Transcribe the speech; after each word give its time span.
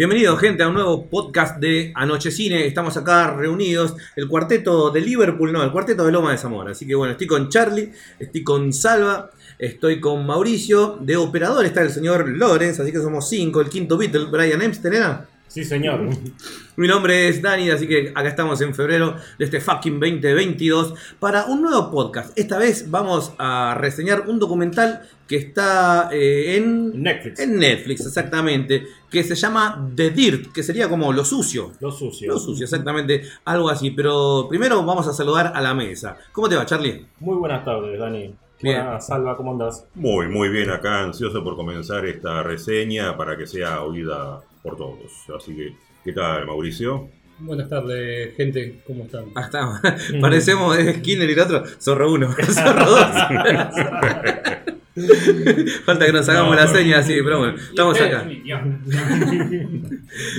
Bienvenido 0.00 0.34
gente 0.38 0.62
a 0.62 0.68
un 0.68 0.72
nuevo 0.72 1.10
podcast 1.10 1.58
de 1.58 1.92
Anoche 1.94 2.30
Cine. 2.30 2.66
Estamos 2.66 2.96
acá 2.96 3.34
reunidos, 3.34 3.94
el 4.16 4.28
cuarteto 4.28 4.90
de 4.90 5.02
Liverpool, 5.02 5.52
no, 5.52 5.62
el 5.62 5.70
cuarteto 5.70 6.06
de 6.06 6.10
Loma 6.10 6.32
de 6.32 6.38
Zamora. 6.38 6.70
Así 6.70 6.86
que 6.86 6.94
bueno, 6.94 7.12
estoy 7.12 7.26
con 7.26 7.50
Charlie, 7.50 7.92
estoy 8.18 8.42
con 8.42 8.72
Salva, 8.72 9.30
estoy 9.58 10.00
con 10.00 10.24
Mauricio. 10.24 10.96
De 11.02 11.18
operador 11.18 11.66
está 11.66 11.82
el 11.82 11.90
señor 11.90 12.26
Lorenz, 12.30 12.80
así 12.80 12.90
que 12.92 12.98
somos 12.98 13.28
cinco. 13.28 13.60
El 13.60 13.68
quinto 13.68 13.98
Beatle, 13.98 14.24
Brian 14.30 14.62
Epstein, 14.62 14.94
¿era? 14.94 15.28
Sí, 15.50 15.64
señor. 15.64 16.08
Mi 16.76 16.86
nombre 16.86 17.28
es 17.28 17.42
Dani, 17.42 17.70
así 17.70 17.88
que 17.88 18.12
acá 18.14 18.28
estamos 18.28 18.60
en 18.60 18.72
febrero 18.72 19.16
de 19.36 19.44
este 19.44 19.60
fucking 19.60 19.98
2022 19.98 20.94
para 21.18 21.46
un 21.46 21.62
nuevo 21.62 21.90
podcast. 21.90 22.38
Esta 22.38 22.56
vez 22.56 22.88
vamos 22.88 23.32
a 23.36 23.76
reseñar 23.76 24.28
un 24.28 24.38
documental 24.38 25.02
que 25.26 25.34
está 25.34 26.08
eh, 26.12 26.56
en 26.56 27.02
Netflix. 27.02 27.40
En 27.40 27.58
Netflix, 27.58 28.06
exactamente. 28.06 28.84
Que 29.10 29.24
se 29.24 29.34
llama 29.34 29.90
The 29.92 30.10
Dirt, 30.10 30.52
que 30.52 30.62
sería 30.62 30.88
como 30.88 31.12
lo 31.12 31.24
sucio. 31.24 31.72
Lo 31.80 31.90
sucio. 31.90 32.32
Lo 32.32 32.38
sucio, 32.38 32.62
exactamente. 32.62 33.24
Algo 33.44 33.70
así. 33.70 33.90
Pero 33.90 34.46
primero 34.48 34.84
vamos 34.84 35.08
a 35.08 35.12
saludar 35.12 35.50
a 35.52 35.60
la 35.60 35.74
mesa. 35.74 36.16
¿Cómo 36.30 36.48
te 36.48 36.54
va, 36.54 36.64
Charlie? 36.64 37.06
Muy 37.18 37.36
buenas 37.36 37.64
tardes, 37.64 37.98
Dani. 37.98 38.32
Bien. 38.62 38.84
Buenas, 38.84 39.04
Salva, 39.04 39.36
¿cómo 39.36 39.50
andás? 39.50 39.84
Muy, 39.96 40.28
muy 40.28 40.48
bien 40.48 40.70
acá, 40.70 41.02
ansioso 41.02 41.42
por 41.42 41.56
comenzar 41.56 42.06
esta 42.06 42.44
reseña 42.44 43.16
para 43.16 43.36
que 43.36 43.48
sea 43.48 43.82
oída 43.82 44.42
por 44.62 44.76
todos. 44.76 44.98
Así 45.36 45.54
que, 45.54 45.74
¿qué 46.04 46.12
tal, 46.12 46.46
Mauricio? 46.46 47.08
Buenas 47.38 47.68
tardes, 47.70 48.34
gente, 48.36 48.80
¿cómo 48.86 49.04
están? 49.04 49.24
Ah, 49.34 49.42
está. 49.42 49.80
Parecemos 50.20 50.76
Skinner 50.76 51.28
y 51.28 51.32
el 51.32 51.40
otro. 51.40 51.64
Zorro 51.80 52.12
1, 52.12 52.32
Zorro 52.52 52.84
2. 52.86 53.00
Falta 55.86 56.04
que 56.04 56.12
nos 56.12 56.28
hagamos 56.28 56.50
No, 56.50 56.56
la 56.56 56.66
no. 56.66 56.72
seña 56.74 56.98
así, 56.98 57.14
pero 57.24 57.38
bueno, 57.38 57.54
estamos 57.56 57.98
acá. 57.98 58.28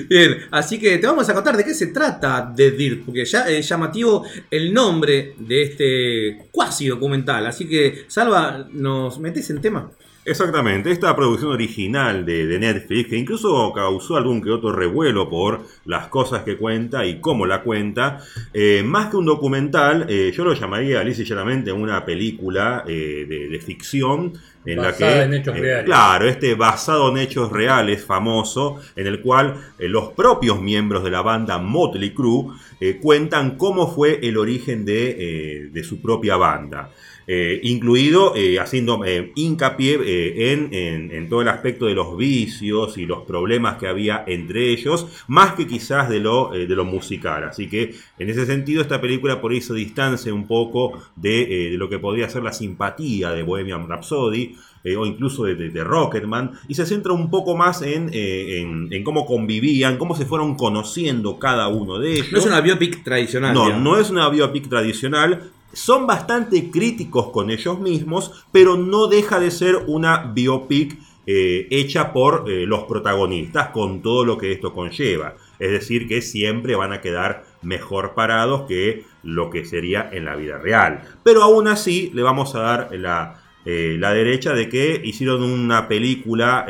Bien, 0.10 0.38
así 0.52 0.78
que 0.80 0.98
te 1.00 1.08
vamos 1.08 1.28
a 1.30 1.34
contar 1.34 1.58
de 1.58 1.64
qué 1.64 1.74
se 1.74 1.88
trata 1.88 2.54
The 2.56 2.72
Dirt, 2.72 3.06
porque 3.06 3.26
ya 3.26 3.50
es 3.50 3.68
llamativo 3.68 4.24
el 4.52 4.72
nombre 4.74 5.34
de 5.40 5.62
este 5.64 6.48
cuasi 6.52 6.88
documental. 6.88 7.48
Así 7.48 7.68
que, 7.68 8.06
Salva, 8.08 8.68
¿nos 8.72 9.18
metes 9.20 9.50
en 9.50 9.62
tema? 9.62 9.90
Exactamente, 10.24 10.92
esta 10.92 11.16
producción 11.16 11.52
original 11.52 12.24
de, 12.24 12.46
de 12.46 12.60
Netflix, 12.60 13.10
que 13.10 13.18
incluso 13.18 13.74
causó 13.74 14.18
algún 14.18 14.40
que 14.40 14.52
otro 14.52 14.72
revuelo 14.72 15.28
por 15.28 15.62
las 15.86 16.10
cosas 16.10 16.44
que 16.44 16.58
cuenta 16.58 17.08
y 17.08 17.20
cómo 17.20 17.48
la 17.48 17.64
cuenta, 17.64 18.20
eh, 18.54 18.84
más 18.86 19.08
que 19.10 19.18
un 19.18 19.26
documental, 19.26 20.06
eh, 20.08 20.32
yo 20.32 20.44
lo 20.44 20.54
llamaría 20.54 21.04
lisa 21.04 21.24
y 21.24 21.26
llanamente 21.26 21.72
una 21.72 22.06
película 22.06 22.84
eh, 22.88 23.26
de, 23.28 23.50
de 23.50 23.60
ficción 23.60 24.34
en 24.64 24.78
la 24.78 24.90
Basada 24.90 25.12
que 25.16 25.22
en 25.24 25.34
hechos 25.34 25.58
reales. 25.58 25.86
claro 25.86 26.28
este 26.28 26.54
basado 26.54 27.10
en 27.10 27.18
hechos 27.18 27.52
reales 27.52 28.06
famoso 28.06 28.80
en 28.96 29.08
el 29.08 29.20
cual 29.22 29.56
los 29.80 30.10
propios 30.10 30.62
miembros 30.62 31.04
de 31.04 31.10
la 31.10 31.24
banda 31.24 31.58
Motley 31.58 32.14
Crue 32.14 32.54
eh, 32.80 33.00
cuentan 33.02 33.58
cómo 33.58 33.92
fue 33.92 34.20
el 34.22 34.38
origen 34.38 34.86
de, 34.86 35.72
de 35.74 35.84
su 35.84 36.00
propia 36.00 36.36
banda 36.36 36.92
eh, 37.34 37.60
incluido 37.64 38.36
eh, 38.36 38.60
haciendo 38.60 39.06
eh, 39.06 39.32
hincapié 39.36 40.52
en, 40.52 40.74
en- 40.74 41.12
en 41.12 41.30
todo 41.30 41.42
el 41.42 41.48
aspecto 41.48 41.86
de 41.86 41.94
los 41.96 42.18
vicios 42.18 42.98
y 42.98 43.06
los 43.06 43.20
problemas 43.26 43.78
que 43.78 43.88
había 43.88 44.24
entre 44.28 44.70
ellos, 44.72 45.08
más 45.28 45.54
que 45.56 45.66
quizás 45.66 46.10
de 46.10 46.20
lo, 46.20 46.50
de 46.52 46.68
lo 46.76 46.84
musical. 46.86 47.44
Así 47.46 47.68
que 47.70 47.96
en 48.20 48.30
ese 48.30 48.46
sentido 48.46 48.82
esta 48.82 49.00
película 49.00 49.40
por 49.40 49.52
ahí 49.52 49.62
se 49.62 49.74
distancia 49.74 50.34
un 50.34 50.46
poco 50.48 51.02
de, 51.16 51.46
de 51.72 51.78
lo 51.78 51.88
que 51.90 52.00
podría 52.00 52.28
ser 52.30 52.44
la 52.44 52.52
simpatía 52.54 53.32
de 53.32 53.44
Bohemian 53.44 53.88
Rhapsody. 53.88 54.56
eh, 54.84 54.96
o 54.96 55.06
incluso 55.06 55.44
de, 55.44 55.54
de- 55.54 55.70
de 55.70 55.84
Rocketman, 55.84 56.54
y 56.68 56.74
se 56.74 56.88
centra 56.88 57.14
un 57.14 57.30
poco 57.30 57.56
más 57.56 57.84
en, 57.84 58.10
eh, 58.14 58.62
en- 58.62 58.88
en 58.92 59.04
cómo 59.04 59.28
convivían, 59.28 59.98
cómo 60.00 60.16
se 60.16 60.26
fueron 60.26 60.56
conociendo 60.56 61.38
cada 61.38 61.68
uno 61.68 62.00
de 62.00 62.14
ellos. 62.14 62.32
No 62.32 62.40
es 62.40 62.46
una 62.48 62.62
biopic 62.62 63.04
tradicional. 63.04 63.54
No, 63.54 63.66
digamos. 63.66 63.84
no 63.84 64.00
es 64.00 64.10
una 64.10 64.28
biopic 64.30 64.68
tradicional. 64.70 65.52
Son 65.74 66.06
bastante 66.08 66.70
críticos 66.70 67.30
con 67.32 67.50
ellos 67.50 67.80
mismos, 67.80 68.46
pero 68.52 68.78
no 68.78 69.08
deja 69.08 69.40
de 69.40 69.52
ser 69.52 69.76
una 69.88 70.32
biopic 70.34 70.98
eh, 71.28 71.68
hecha 71.70 72.12
por 72.14 72.46
eh, 72.50 72.66
los 72.66 72.84
protagonistas 72.84 73.70
con 73.70 74.02
todo 74.02 74.26
lo 74.26 74.38
que 74.38 74.52
esto 74.52 74.74
conlleva. 74.74 75.36
Es 75.60 75.72
decir, 75.72 76.08
que 76.08 76.22
siempre 76.22 76.76
van 76.76 76.92
a 76.94 77.00
quedar 77.02 77.46
mejor 77.62 78.14
parados 78.16 78.64
que 78.68 79.06
lo 79.24 79.50
que 79.50 79.64
sería 79.66 80.10
en 80.12 80.26
la 80.26 80.36
vida 80.36 80.58
real. 80.58 81.02
Pero 81.24 81.44
aún 81.44 81.68
así 81.68 82.12
le 82.14 82.24
vamos 82.24 82.56
a 82.56 82.62
dar 82.62 82.90
la, 82.94 83.42
eh, 83.66 83.96
la 84.00 84.12
derecha 84.14 84.54
de 84.54 84.68
que 84.68 85.00
hicieron 85.04 85.44
una 85.44 85.88
película 85.88 86.66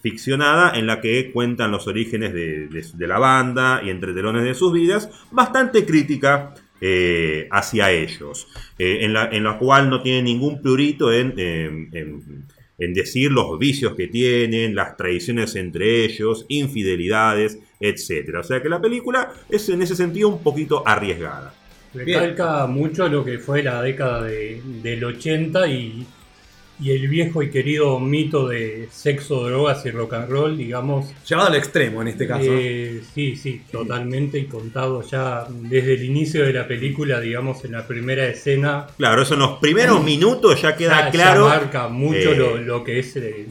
ficcionada 0.00 0.70
en 0.78 0.86
la 0.86 1.00
que 1.00 1.30
cuentan 1.32 1.70
los 1.70 1.86
orígenes 1.86 2.32
de, 2.32 2.68
de- 2.68 2.86
de 2.94 3.06
la 3.06 3.18
banda 3.18 3.80
y 3.84 3.90
entre 3.90 4.12
telones 4.14 4.44
de 4.44 4.54
sus 4.54 4.72
vidas, 4.72 5.10
bastante 5.30 5.84
crítica 5.84 6.54
eh, 6.80 7.48
hacia 7.50 7.90
ellos, 7.92 8.46
eh, 8.78 8.98
en, 9.02 9.12
la, 9.12 9.28
en 9.30 9.44
la 9.44 9.58
cual 9.58 9.90
no 9.90 10.00
tiene 10.02 10.22
ningún 10.22 10.62
plurito 10.62 11.12
en, 11.12 11.34
en- 11.38 11.88
en- 11.92 12.44
en 12.80 12.94
decir 12.94 13.32
los 13.32 13.58
vicios 13.58 13.96
que 13.96 14.06
tienen, 14.06 14.76
las 14.76 14.96
traiciones 14.96 15.56
entre 15.56 16.04
ellos, 16.04 16.46
infidelidades, 16.48 17.58
etc. 17.80 18.36
O 18.38 18.42
sea 18.44 18.62
que 18.62 18.68
la 18.68 18.80
película 18.80 19.32
es 19.48 19.68
en 19.68 19.82
ese 19.82 19.96
sentido 19.96 20.28
un 20.28 20.42
poquito 20.44 20.86
arriesgada. 20.86 21.52
Recalca 21.92 22.66
mucho 22.68 23.08
lo 23.08 23.24
que 23.24 23.38
fue 23.40 23.62
la 23.64 23.82
década 23.82 24.22
de- 24.24 24.60
del 24.82 25.02
80 25.02 25.66
y, 25.68 26.06
y 26.80 26.90
el 26.92 27.08
viejo 27.08 27.42
y 27.42 27.50
querido 27.50 27.98
mito 27.98 28.46
de 28.48 28.88
sexo, 28.92 29.42
drogas 29.48 29.84
y 29.86 29.90
rock 29.90 30.12
and 30.14 30.28
roll, 30.30 30.56
digamos. 30.56 31.12
Llevado 31.28 31.48
al 31.48 31.56
extremo 31.56 32.02
en 32.02 32.08
este 32.08 32.26
caso. 32.26 32.44
Eh, 32.48 33.00
sí, 33.14 33.34
sí, 33.36 33.62
totalmente 33.70 34.38
y 34.38 34.44
contado 34.44 35.02
ya 35.02 35.46
desde 35.50 35.94
el 35.94 36.04
inicio 36.04 36.44
de 36.44 36.52
la 36.52 36.68
película, 36.68 37.20
digamos, 37.20 37.64
en 37.64 37.72
la 37.72 37.86
primera 37.86 38.26
escena. 38.28 38.86
Claro, 38.96 39.22
eso 39.22 39.34
en 39.34 39.40
los 39.40 39.58
primeros 39.58 40.02
minutos 40.04 40.62
ya 40.62 40.76
queda 40.76 40.98
ya- 41.00 41.04
ya 41.06 41.10
claro 41.10 41.48
marca 41.48 41.88
mucho 41.88 42.32
eh, 42.32 42.36
lo, 42.36 42.56
lo 42.58 42.84
que 42.84 43.00
es 43.00 43.16
el, 43.16 43.46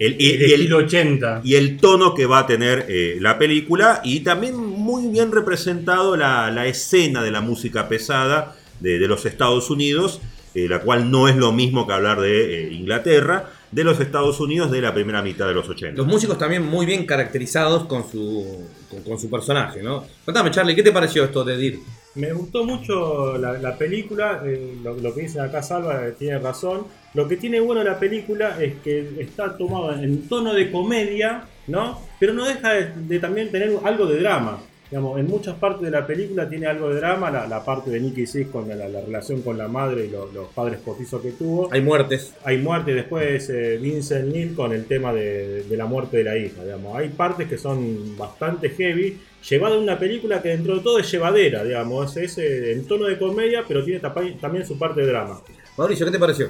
el, 0.00 0.16
y- 0.20 0.30
el 0.32 0.42
el- 0.42 0.52
estilo 0.54 0.76
80. 0.78 1.40
y 1.44 1.54
el 1.54 1.76
tono 1.76 2.14
que 2.14 2.26
va 2.26 2.40
a 2.40 2.46
tener 2.46 2.86
eh, 2.88 3.18
la 3.20 3.38
película 3.38 4.00
y 4.02 4.20
también 4.20 4.56
muy 4.56 5.06
bien 5.08 5.30
representado 5.30 6.16
la, 6.16 6.50
la 6.50 6.66
escena 6.66 7.22
de 7.22 7.30
la 7.30 7.40
música 7.40 7.88
pesada 7.88 8.56
de, 8.80 8.98
de 8.98 9.06
los 9.06 9.24
Estados 9.26 9.70
Unidos, 9.70 10.20
eh, 10.54 10.68
la 10.68 10.80
cual 10.80 11.10
no 11.10 11.28
es 11.28 11.36
lo 11.36 11.52
mismo 11.52 11.86
que 11.86 11.92
hablar 11.92 12.20
de 12.20 12.68
eh, 12.68 12.72
Inglaterra, 12.72 13.50
de 13.70 13.84
los 13.84 14.00
Estados 14.00 14.38
Unidos 14.40 14.70
de 14.70 14.82
la 14.82 14.92
primera 14.92 15.22
mitad 15.22 15.46
de 15.46 15.54
los 15.54 15.68
80. 15.68 15.96
Los 15.96 16.06
músicos 16.06 16.36
también 16.38 16.62
muy 16.62 16.84
bien 16.84 17.06
caracterizados 17.06 17.84
con 17.84 18.08
su, 18.08 18.66
con, 18.90 19.02
con 19.02 19.18
su 19.18 19.30
personaje, 19.30 19.82
¿no? 19.82 20.04
Contame, 20.24 20.50
Charlie, 20.50 20.74
¿qué 20.74 20.82
te 20.82 20.92
pareció 20.92 21.24
esto 21.24 21.42
de 21.42 21.56
Dirt? 21.56 21.80
Me 22.14 22.30
gustó 22.34 22.64
mucho 22.64 23.38
la, 23.38 23.54
la 23.54 23.78
película, 23.78 24.42
eh, 24.44 24.74
lo, 24.82 24.94
lo 24.94 25.14
que 25.14 25.22
dice 25.22 25.40
acá 25.40 25.62
Salva 25.62 26.02
tiene 26.18 26.38
razón. 26.38 26.86
Lo 27.14 27.26
que 27.26 27.38
tiene 27.38 27.60
bueno 27.60 27.82
la 27.82 27.98
película 27.98 28.62
es 28.62 28.74
que 28.84 29.16
está 29.18 29.56
tomado 29.56 29.94
en 29.94 30.28
tono 30.28 30.52
de 30.52 30.70
comedia, 30.70 31.44
¿no? 31.66 31.98
Pero 32.20 32.34
no 32.34 32.44
deja 32.44 32.74
de, 32.74 32.92
de 33.08 33.18
también 33.18 33.50
tener 33.50 33.72
algo 33.82 34.06
de 34.06 34.20
drama. 34.20 34.58
Digamos, 34.92 35.18
en 35.18 35.26
muchas 35.26 35.54
partes 35.56 35.80
de 35.86 35.90
la 35.90 36.06
película 36.06 36.46
tiene 36.46 36.66
algo 36.66 36.90
de 36.90 36.96
drama, 36.96 37.30
la, 37.30 37.46
la 37.46 37.64
parte 37.64 37.90
de 37.90 37.98
Nicky 37.98 38.26
Six 38.26 38.50
con 38.50 38.68
la, 38.68 38.74
la 38.76 39.00
relación 39.00 39.40
con 39.40 39.56
la 39.56 39.66
madre 39.66 40.04
y 40.04 40.10
lo- 40.10 40.30
los 40.30 40.48
padres 40.48 40.80
postizos 40.80 41.22
que 41.22 41.30
tuvo. 41.32 41.72
Hay 41.72 41.80
muertes. 41.80 42.34
hay 42.44 42.58
muerte 42.58 42.92
después 42.92 43.48
eh, 43.48 43.78
Vincent 43.80 44.30
Neil 44.30 44.54
con 44.54 44.70
el 44.74 44.84
tema 44.84 45.14
de, 45.14 45.62
de 45.62 45.76
la 45.78 45.86
muerte 45.86 46.18
de 46.18 46.24
la 46.24 46.36
hija, 46.36 46.62
digamos. 46.62 46.94
Hay 46.94 47.08
partes 47.08 47.48
que 47.48 47.56
son 47.56 48.18
bastante 48.18 48.68
heavy, 48.68 49.16
llevada 49.48 49.76
en 49.76 49.82
una 49.82 49.98
película 49.98 50.42
que 50.42 50.50
dentro 50.50 50.76
de 50.76 50.82
todo 50.82 50.98
es 50.98 51.10
llevadera, 51.10 51.64
digamos. 51.64 52.14
Es 52.18 52.36
eh, 52.36 52.72
en 52.72 52.84
tono 52.86 53.06
de 53.06 53.18
comedia, 53.18 53.64
pero 53.66 53.82
tiene 53.82 53.98
también 54.42 54.66
su 54.66 54.78
parte 54.78 55.00
de 55.00 55.06
drama. 55.06 55.40
Mauricio, 55.78 56.04
¿qué 56.04 56.12
te 56.12 56.18
pareció? 56.18 56.48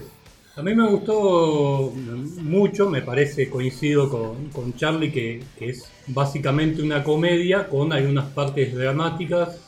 A 0.54 0.62
mí 0.62 0.74
me 0.74 0.86
gustó 0.86 1.92
mucho, 1.94 2.88
me 2.90 3.00
parece, 3.02 3.48
coincido 3.48 4.10
con, 4.10 4.50
con 4.50 4.74
Charlie, 4.76 5.10
que, 5.10 5.42
que 5.58 5.70
es 5.70 5.90
básicamente 6.08 6.82
una 6.82 7.02
comedia 7.02 7.68
con 7.68 7.92
algunas 7.92 8.26
partes 8.32 8.74
dramáticas. 8.74 9.58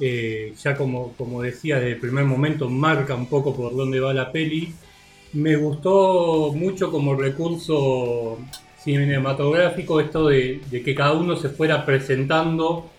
Eh, 0.00 0.52
ya 0.62 0.76
como, 0.76 1.14
como 1.14 1.42
decía, 1.42 1.76
desde 1.76 1.92
el 1.92 2.00
primer 2.00 2.24
momento 2.24 2.68
marca 2.68 3.14
un 3.14 3.26
poco 3.26 3.54
por 3.56 3.74
dónde 3.74 4.00
va 4.00 4.12
la 4.14 4.30
peli. 4.30 4.74
Me 5.32 5.56
gustó 5.56 6.52
mucho 6.54 6.90
como 6.90 7.14
recurso 7.14 8.38
cinematográfico 8.78 10.00
esto 10.00 10.28
de, 10.28 10.60
de 10.70 10.82
que 10.82 10.94
cada 10.94 11.14
uno 11.14 11.36
se 11.36 11.48
fuera 11.50 11.84
presentando 11.86 12.90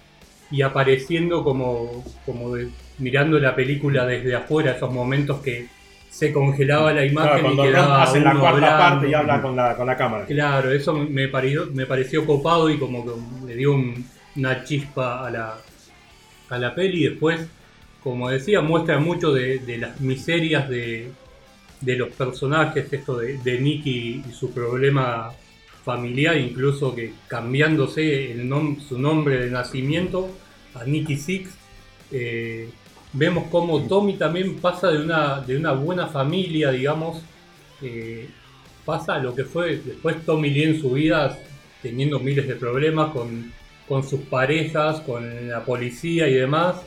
y 0.52 0.62
apareciendo 0.62 1.44
como, 1.44 2.04
como 2.26 2.56
de- 2.56 2.70
mirando 2.98 3.40
la 3.40 3.56
película 3.56 4.06
desde 4.06 4.36
afuera, 4.36 4.72
esos 4.72 4.92
momentos 4.92 5.40
que 5.42 5.68
se 6.10 6.34
congelaba 6.34 6.92
la 6.94 7.06
imagen 7.06 7.42
Claro, 7.46 7.54
y 7.54 7.68
quedaba 7.68 7.94
Ron 7.94 8.02
hace 8.08 8.20
la 8.20 8.34
cuarta 8.40 8.78
parte 8.78 9.10
y 9.10 9.14
habla 9.14 9.42
con 9.42 9.56
la, 9.56 9.76
con 9.76 9.88
la 9.88 9.96
cámara. 9.98 10.26
Claro, 10.26 10.72
eso 10.72 10.94
me 10.94 11.28
pareció, 11.28 11.68
me 11.74 11.86
pareció 11.86 12.26
copado 12.26 12.70
y 12.70 12.78
como 12.78 13.06
que 13.06 13.12
le 13.48 13.56
dio 13.56 13.74
un- 13.74 14.06
una 14.36 14.64
chispa 14.64 15.26
a 15.26 15.30
la, 15.30 15.58
a 16.50 16.58
la 16.58 16.74
peli. 16.76 17.04
Después, 17.04 17.48
como 18.04 18.30
decía, 18.30 18.62
muestra 18.62 19.00
mucho 19.00 19.32
de, 19.34 19.60
de 19.60 19.78
las 19.78 20.00
miserias 20.02 20.68
de, 20.70 21.12
de 21.82 21.96
los 21.96 22.10
personajes, 22.10 22.92
esto 22.92 23.18
de, 23.18 23.38
de 23.38 23.60
Nicky 23.60 24.24
y 24.28 24.32
su 24.34 24.52
problema 24.52 25.32
familiar, 25.86 26.38
incluso 26.38 26.94
que 26.96 27.14
cambiándose 27.28 28.32
el 28.32 28.50
nom- 28.50 28.80
su 28.80 28.98
nombre 29.00 29.40
de 29.46 29.52
nacimiento 29.52 30.30
a 30.76 30.84
Nicky 30.86 31.18
Six. 31.18 31.50
eh, 32.12 32.70
vemos 33.14 33.48
como 33.50 33.82
Tommy 33.84 34.14
también 34.14 34.56
pasa 34.58 34.90
de 34.90 35.00
una, 35.00 35.42
de 35.42 35.58
una 35.58 35.72
buena 35.72 36.08
familia, 36.08 36.72
digamos, 36.72 37.22
eh, 37.82 38.30
pasa 38.86 39.16
a 39.16 39.20
lo 39.20 39.36
que 39.36 39.46
fue 39.46 39.78
después 39.78 40.26
Tommy 40.26 40.50
Lee 40.50 40.64
en 40.64 40.82
su 40.82 40.92
vida, 40.92 41.38
teniendo 41.82 42.20
miles 42.20 42.48
de 42.48 42.56
problemas 42.56 43.12
con, 43.12 43.52
con 43.88 44.08
sus 44.08 44.22
parejas, 44.22 45.02
con 45.02 45.50
la 45.50 45.64
policía 45.64 46.28
y 46.28 46.34
demás. 46.34 46.78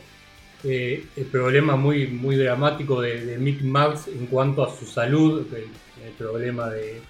Eh, 0.64 1.04
el 1.16 1.24
problema 1.24 1.74
muy, 1.74 2.06
muy 2.06 2.36
dramático 2.36 3.00
de, 3.00 3.36
Mick 3.38 3.62
Mars 3.62 4.06
en 4.06 4.26
cuanto 4.26 4.64
a 4.64 4.76
su 4.76 4.86
salud, 4.86 5.46
el, 5.52 5.64
el 6.06 6.12
problema 6.16 6.70
de, 6.70 7.00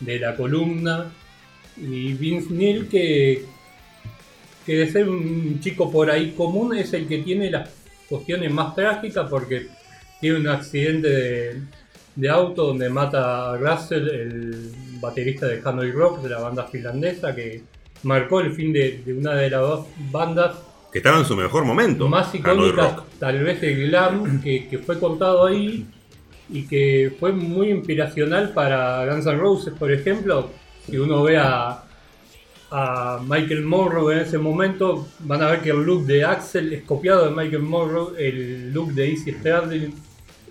de 0.00 0.18
la 0.18 0.36
columna. 0.36 1.10
Y 1.76 2.12
Vince 2.14 2.52
Neil, 2.52 2.88
que, 2.88 3.44
que 4.66 4.76
de 4.76 4.90
ser 4.90 5.08
un 5.08 5.60
chico 5.60 5.90
por 5.90 6.10
ahí 6.10 6.32
común, 6.32 6.76
es 6.76 6.92
el 6.92 7.06
que 7.06 7.18
tiene 7.18 7.50
las 7.50 7.68
cuestiones 8.08 8.52
más 8.52 8.74
trágicas 8.74 9.28
porque 9.28 9.68
tiene 10.20 10.38
un 10.38 10.48
accidente 10.48 11.08
de, 11.08 11.62
de 12.16 12.28
auto 12.28 12.66
donde 12.68 12.88
mata 12.88 13.52
a 13.52 13.56
Russell, 13.56 14.08
el 14.08 14.72
baterista 15.00 15.46
de 15.46 15.60
Hanoi 15.64 15.92
Rock, 15.92 16.22
de 16.22 16.30
la 16.30 16.40
banda 16.40 16.64
finlandesa, 16.64 17.34
que 17.34 17.62
marcó 18.02 18.40
el 18.40 18.52
fin 18.52 18.72
de, 18.72 19.02
de 19.04 19.12
una 19.12 19.34
de 19.34 19.50
las 19.50 19.60
dos 19.60 19.86
bandas 20.10 20.56
Que 20.92 20.98
estaba 20.98 21.18
en 21.18 21.24
su 21.24 21.36
mejor 21.36 21.64
momento. 21.64 22.08
más 22.08 22.32
Rock. 22.34 23.04
tal 23.18 23.42
vez 23.44 23.62
el 23.62 23.88
glam, 23.88 24.40
que, 24.42 24.68
que 24.68 24.78
fue 24.78 24.98
cortado 24.98 25.46
ahí 25.46 25.86
y 26.50 26.62
que 26.66 27.14
fue 27.20 27.32
muy 27.32 27.70
inspiracional 27.70 28.50
para 28.54 29.04
Guns 29.06 29.26
N' 29.26 29.36
Roses, 29.38 29.74
por 29.78 29.92
ejemplo. 29.92 30.50
Si 30.86 30.96
uno 30.96 31.22
ve 31.22 31.36
a, 31.36 31.84
a 32.70 33.20
Michael 33.26 33.62
Monroe 33.64 34.14
en 34.14 34.20
ese 34.20 34.38
momento, 34.38 35.08
van 35.20 35.42
a 35.42 35.50
ver 35.50 35.60
que 35.60 35.70
el 35.70 35.82
look 35.82 36.04
de 36.06 36.24
Axel 36.24 36.72
es 36.72 36.82
copiado 36.82 37.24
de 37.24 37.30
Michael 37.34 37.62
Monroe, 37.62 38.12
el 38.18 38.72
look 38.72 38.92
de 38.92 39.08
Izzy 39.08 39.32
Stradlin 39.32 39.94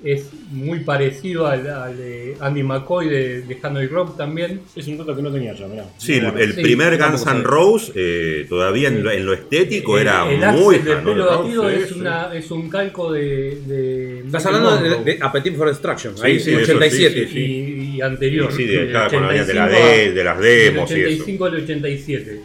es 0.03 0.29
muy 0.51 0.81
parecido 0.81 1.47
al, 1.47 1.67
al 1.67 1.97
de 1.97 2.37
Andy 2.39 2.61
McCoy 2.63 3.09
de, 3.09 3.41
de 3.41 3.57
Hanoi 3.61 3.87
Rock 3.87 4.15
también. 4.15 4.61
Es 4.75 4.87
un 4.87 4.97
dato 4.97 5.15
que 5.15 5.21
no 5.21 5.31
tenía 5.31 5.53
yo, 5.53 5.67
mirá. 5.67 5.85
Sí, 5.97 6.13
el, 6.15 6.25
el 6.39 6.53
Sí, 6.53 6.61
primer 6.61 6.97
Guns 6.97 7.25
N'. 7.25 7.43
Roses, 7.43 7.93
eh, 7.95 8.45
todavía 8.47 8.89
en 8.89 9.03
lo, 9.03 9.11
en 9.11 9.25
lo 9.25 9.33
estético, 9.33 9.97
era 9.97 10.29
el 10.29 10.37
muy 10.59 10.75
Axel 10.75 10.85
de 10.85 10.93
Hanoi 10.93 11.13
pelo 11.13 11.25
batido 11.25 11.69
sí, 11.69 11.75
es, 11.75 11.89
sí. 11.89 11.99
una, 11.99 12.33
es 12.35 12.51
un 12.51 12.69
calco 12.69 13.11
de... 13.11 13.59
de 13.65 14.19
Estás 14.19 14.45
Michael 14.45 14.65
hablando 14.67 15.03
de, 15.03 15.13
de 15.15 15.19
Appetite 15.23 15.57
for 15.57 15.67
Destruction, 15.67 16.15
Sí, 16.15 16.23
ahí 16.25 16.39
sí, 16.39 16.51
en 16.53 16.59
eso 16.59 16.73
87. 16.73 17.27
sí, 17.27 17.39
y, 17.39 17.76
y 17.97 18.01
anterior. 18.01 18.51
Sí, 18.51 18.65
de, 18.65 18.89
claro, 18.89 19.09
cuando 19.09 19.27
venían 19.29 19.47
de, 19.47 19.53
la 19.53 19.65
85 19.65 19.85
de, 19.97 20.11
de 20.13 20.23
las 20.23 20.39
demos 20.39 20.89
del 20.89 20.99
y 20.99 21.01
eso. 21.01 21.23
85 21.23 21.45
al 21.45 21.55
87. 21.55 22.41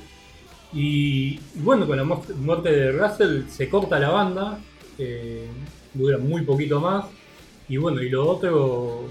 Y 0.75 1.38
bueno, 1.56 1.87
con 1.87 1.96
la 1.96 2.04
mu- 2.04 2.22
muerte 2.38 2.70
de 2.72 2.93
Russell 2.93 3.43
se 3.49 3.69
corta 3.69 3.99
la 3.99 4.08
banda, 4.10 4.58
eh, 4.99 5.46
dura 5.93 6.19
muy 6.19 6.43
poquito 6.43 6.81
más. 6.81 7.04
Y 7.69 7.76
bueno, 7.76 8.02
y 8.02 8.08
lo 8.08 8.26
otro, 8.26 9.06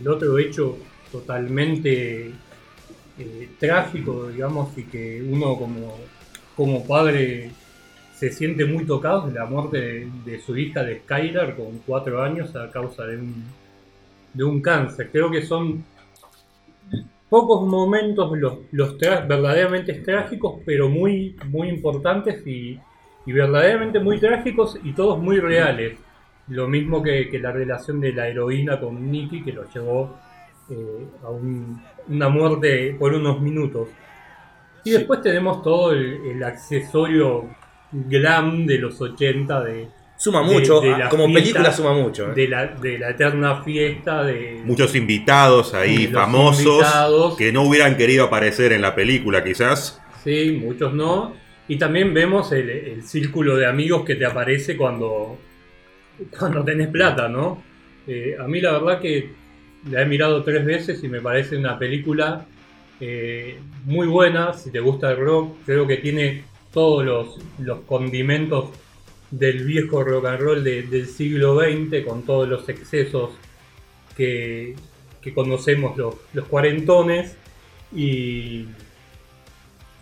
el 0.00 0.08
otro 0.08 0.38
hecho 0.38 0.78
totalmente 1.12 2.30
eh, 3.18 3.48
trágico, 3.58 4.28
digamos, 4.28 4.76
y 4.76 4.84
que 4.84 5.22
uno 5.28 5.56
como, 5.56 5.98
como 6.56 6.86
padre 6.86 7.50
se 8.18 8.32
siente 8.32 8.64
muy 8.64 8.84
tocado 8.86 9.28
es 9.28 9.34
la 9.34 9.44
muerte 9.44 9.78
de, 9.78 10.08
de 10.24 10.40
su 10.40 10.56
hija 10.56 10.82
de 10.82 11.00
Skylar 11.00 11.54
con 11.56 11.78
cuatro 11.86 12.22
años 12.22 12.54
a 12.56 12.70
causa 12.70 13.04
de 13.06 13.18
un, 13.18 13.44
de 14.36 14.44
un 14.44 14.60
cáncer. 14.60 15.10
Creo 15.10 15.30
que 15.30 15.42
son 15.42 15.84
pocos 17.28 17.66
momentos 17.66 18.36
los, 18.38 18.58
los 18.72 18.96
verdaderamente 18.98 19.94
trágicos, 19.94 20.60
pero 20.64 20.88
muy, 20.88 21.36
muy 21.48 21.68
importantes 21.68 22.46
y, 22.46 22.78
y 23.26 23.32
verdaderamente 23.32 23.98
muy 23.98 24.18
trágicos 24.20 24.78
y 24.84 24.92
todos 24.92 25.18
muy 25.18 25.40
reales. 25.40 25.98
Lo 26.48 26.68
mismo 26.68 27.02
que, 27.02 27.28
que 27.28 27.40
la 27.40 27.50
relación 27.50 28.00
de 28.00 28.12
la 28.12 28.28
heroína 28.28 28.78
con 28.78 29.10
Nicky, 29.10 29.42
que 29.42 29.52
lo 29.52 29.68
llevó 29.68 30.16
eh, 30.70 31.06
a 31.24 31.30
un- 31.30 31.82
una 32.08 32.28
muerte 32.28 32.94
por 32.98 33.12
unos 33.14 33.40
minutos. 33.40 33.88
Y 34.84 34.90
Sí. 34.90 34.96
después 34.98 35.20
tenemos 35.22 35.62
todo 35.62 35.90
el, 35.92 36.24
el 36.26 36.44
accesorio 36.44 37.46
glam 37.90 38.64
de 38.66 38.78
los 38.78 39.00
80 39.00 39.64
de, 39.64 39.88
Suma 40.18 40.42
mucho, 40.42 40.80
de 40.80 40.94
ah, 40.94 40.98
la 40.98 41.08
como 41.10 41.26
fiesta, 41.26 41.40
película 41.42 41.72
suma 41.72 41.92
mucho. 41.92 42.30
eh. 42.30 42.34
de, 42.34 42.48
la, 42.48 42.66
de 42.66 42.98
la 42.98 43.10
eterna 43.10 43.62
fiesta 43.62 44.22
de, 44.24 44.60
Muchos 44.64 44.94
invitados 44.94 45.74
ahí, 45.74 46.06
famosos, 46.06 46.64
invitados. 46.64 47.36
que 47.36 47.52
no 47.52 47.62
hubieran 47.62 47.96
querido 47.96 48.24
aparecer 48.24 48.72
en 48.72 48.80
la 48.82 48.94
película 48.94 49.44
quizás. 49.44 50.00
Sí, 50.24 50.58
muchos 50.64 50.94
no. 50.94 51.34
Y 51.68 51.76
también 51.76 52.14
vemos 52.14 52.50
el, 52.52 52.70
el 52.70 53.02
círculo 53.02 53.56
de 53.56 53.66
amigos 53.66 54.04
que 54.04 54.14
te 54.14 54.24
aparece 54.24 54.76
cuando, 54.76 55.36
cuando 56.38 56.64
tenés 56.64 56.88
plata, 56.88 57.28
¿no? 57.28 57.62
Eh, 58.06 58.36
a 58.38 58.44
mí 58.46 58.60
la 58.60 58.72
verdad 58.72 59.00
que 59.00 59.32
la 59.90 60.02
he 60.02 60.06
mirado 60.06 60.42
tres 60.44 60.64
veces 60.64 61.02
y 61.04 61.08
me 61.08 61.20
parece 61.20 61.56
una 61.56 61.78
película 61.78 62.46
eh, 63.00 63.58
muy 63.84 64.06
buena. 64.06 64.52
Si 64.54 64.70
te 64.70 64.80
gusta 64.80 65.10
el 65.10 65.18
rock, 65.18 65.56
creo 65.66 65.86
que 65.86 65.96
tiene 65.98 66.44
todos 66.72 67.04
los, 67.04 67.38
los 67.58 67.80
condimentos 67.80 68.70
del 69.30 69.64
viejo 69.64 70.02
rock 70.04 70.26
and 70.26 70.40
roll 70.40 70.64
de- 70.64 70.82
del 70.82 71.06
siglo 71.06 71.58
XX, 71.60 72.04
con 72.06 72.22
todos 72.24 72.48
los 72.48 72.68
excesos 72.68 73.30
que, 74.16 74.74
que 75.20 75.34
conocemos 75.34 75.96
los, 75.96 76.14
los 76.32 76.46
cuarentones. 76.46 77.34
Y, 77.94 78.66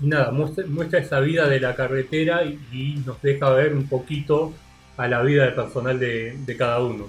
y 0.01 0.07
nada, 0.07 0.31
muestra, 0.31 0.65
muestra 0.67 0.99
esa 1.01 1.21
vida 1.21 1.49
de 1.49 1.61
la 1.61 1.75
carretera 1.77 2.45
y, 2.45 2.59
y 2.73 3.03
nos 3.07 3.21
deja 3.23 3.51
ver 3.51 3.75
un 3.75 3.89
poquito 3.89 4.53
a 4.97 5.09
la 5.09 5.23
vida 5.23 5.45
del 5.45 5.55
personal 5.55 5.99
de, 5.99 6.37
de 6.45 6.57
cada 6.57 6.81
uno. 6.83 7.07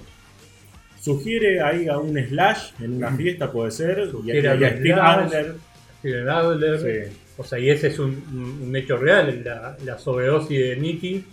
Sugiere 1.00 1.60
ahí 1.62 1.88
a 1.88 1.98
un 1.98 2.18
slash 2.18 2.70
en 2.80 2.94
una 2.94 3.12
fiesta, 3.12 3.50
puede 3.52 3.70
ser. 3.70 4.10
Sugiere 4.10 4.40
y 4.42 4.46
a 4.46 4.50
a 4.50 4.54
un 4.54 4.60
Steve. 4.78 4.92
Adler. 4.94 5.54
Steven 6.00 6.28
Adler, 6.28 6.78
Sí. 7.10 7.16
o 7.38 7.44
sea, 7.44 7.58
y 7.58 7.70
ese 7.70 7.88
es 7.88 7.98
un, 7.98 8.10
un- 8.32 8.68
un 8.68 8.76
hecho 8.76 8.96
real. 8.96 9.42
La, 9.44 9.76
la 9.84 9.98
sobredosis 9.98 10.58
de 10.58 10.76
Nicky 10.76 11.24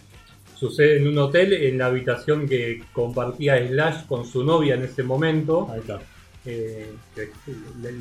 sucede 0.55 0.97
en 0.97 1.07
un 1.07 1.17
hotel, 1.17 1.53
en 1.53 1.77
la 1.77 1.87
habitación 1.87 2.47
que 2.47 2.81
compartía 2.93 3.65
Slash 3.67 4.05
con 4.07 4.25
su 4.25 4.43
novia 4.43 4.75
en 4.75 4.83
ese 4.83 5.03
momento. 5.03 5.69
Ahí 5.71 5.79
está. 5.79 5.99
eh, 6.45 6.89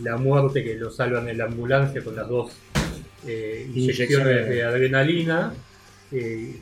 la, 0.03 0.17
muerte 0.17 0.63
que 0.65 0.75
lo 0.75 0.91
salvan 0.91 1.29
en 1.29 1.39
la 1.39 1.45
ambulancia 1.45 2.03
con 2.03 2.17
las 2.17 2.29
dos 2.29 2.53
eh, 3.27 3.67
inyecciones 3.75 4.49
de 4.49 4.63
adrenalina. 4.65 5.53
eh, 6.11 6.57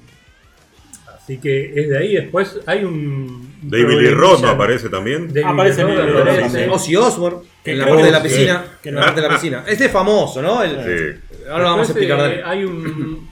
así 1.16 1.38
que 1.38 1.72
es 1.80 1.88
de 1.88 1.98
ahí. 1.98 2.14
Después 2.16 2.58
hay 2.66 2.84
un. 2.84 3.50
David 3.62 3.98
Lee 4.00 4.10
Roth 4.10 4.44
aparece 4.44 4.88
también. 4.88 5.28
David 5.28 5.44
Aparece 5.46 5.82
también. 5.82 6.70
Ozzy 6.70 6.96
Osbourne, 6.96 7.40
Que 7.64 7.72
en 7.72 7.78
la 7.78 7.86
parte 7.88 8.04
de 8.04 8.10
la 8.12 8.22
piscina. 8.22 8.64
que 8.82 8.88
en 8.90 8.94
la 8.96 9.00
parte 9.02 9.20
de 9.20 9.28
la 9.28 9.34
piscina. 9.34 9.64
Este 9.66 9.84
es 9.86 9.90
famoso, 9.92 10.40
¿no? 10.42 10.62
El- 10.62 10.70
Sí. 10.70 11.20
ahora 11.50 11.64
lo 11.64 11.70
vamos 11.70 11.88
a 11.88 11.92
explicar. 11.92 12.18
eh, 12.18 12.22
dale. 12.22 12.42
hay 12.44 12.64
un, 12.64 13.29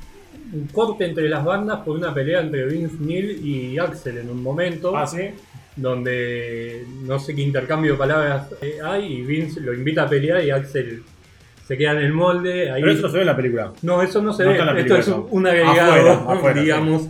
un 0.52 0.66
corte 0.72 1.04
entre 1.06 1.28
las 1.28 1.44
bandas 1.44 1.80
por 1.80 1.96
una 1.96 2.12
pelea 2.14 2.40
entre 2.40 2.66
Vince 2.66 2.96
Neil 3.00 3.46
y 3.46 3.78
Axel 3.78 4.18
en 4.18 4.30
un 4.30 4.42
momento. 4.42 4.96
Ah, 4.96 5.06
sí. 5.06 5.30
donde 5.76 6.84
no 7.04 7.18
sé 7.18 7.34
qué 7.34 7.42
intercambio 7.42 7.92
de 7.92 7.98
palabras 7.98 8.48
eh, 8.60 8.78
hay 8.84 9.12
y 9.12 9.22
Vince 9.22 9.60
lo 9.60 9.72
invita 9.72 10.02
a 10.02 10.08
pelear 10.08 10.42
y 10.44 10.50
Axel 10.50 11.02
se 11.66 11.76
queda 11.76 11.92
en 11.92 11.98
el 11.98 12.12
molde. 12.12 12.70
Ahí... 12.70 12.80
Pero 12.82 12.92
eso 12.94 13.08
se 13.08 13.14
ve 13.16 13.20
en 13.20 13.26
la 13.26 13.36
película. 13.36 13.72
No, 13.82 14.02
eso 14.02 14.22
no 14.22 14.32
se 14.32 14.44
No 14.44 14.50
ve. 14.50 14.80
Esto 14.80 14.96
es 14.96 15.08
un 15.08 15.46
agregado, 15.46 15.92
Afuera, 15.92 16.12
afuera, 16.32 16.60
digamos. 16.62 17.08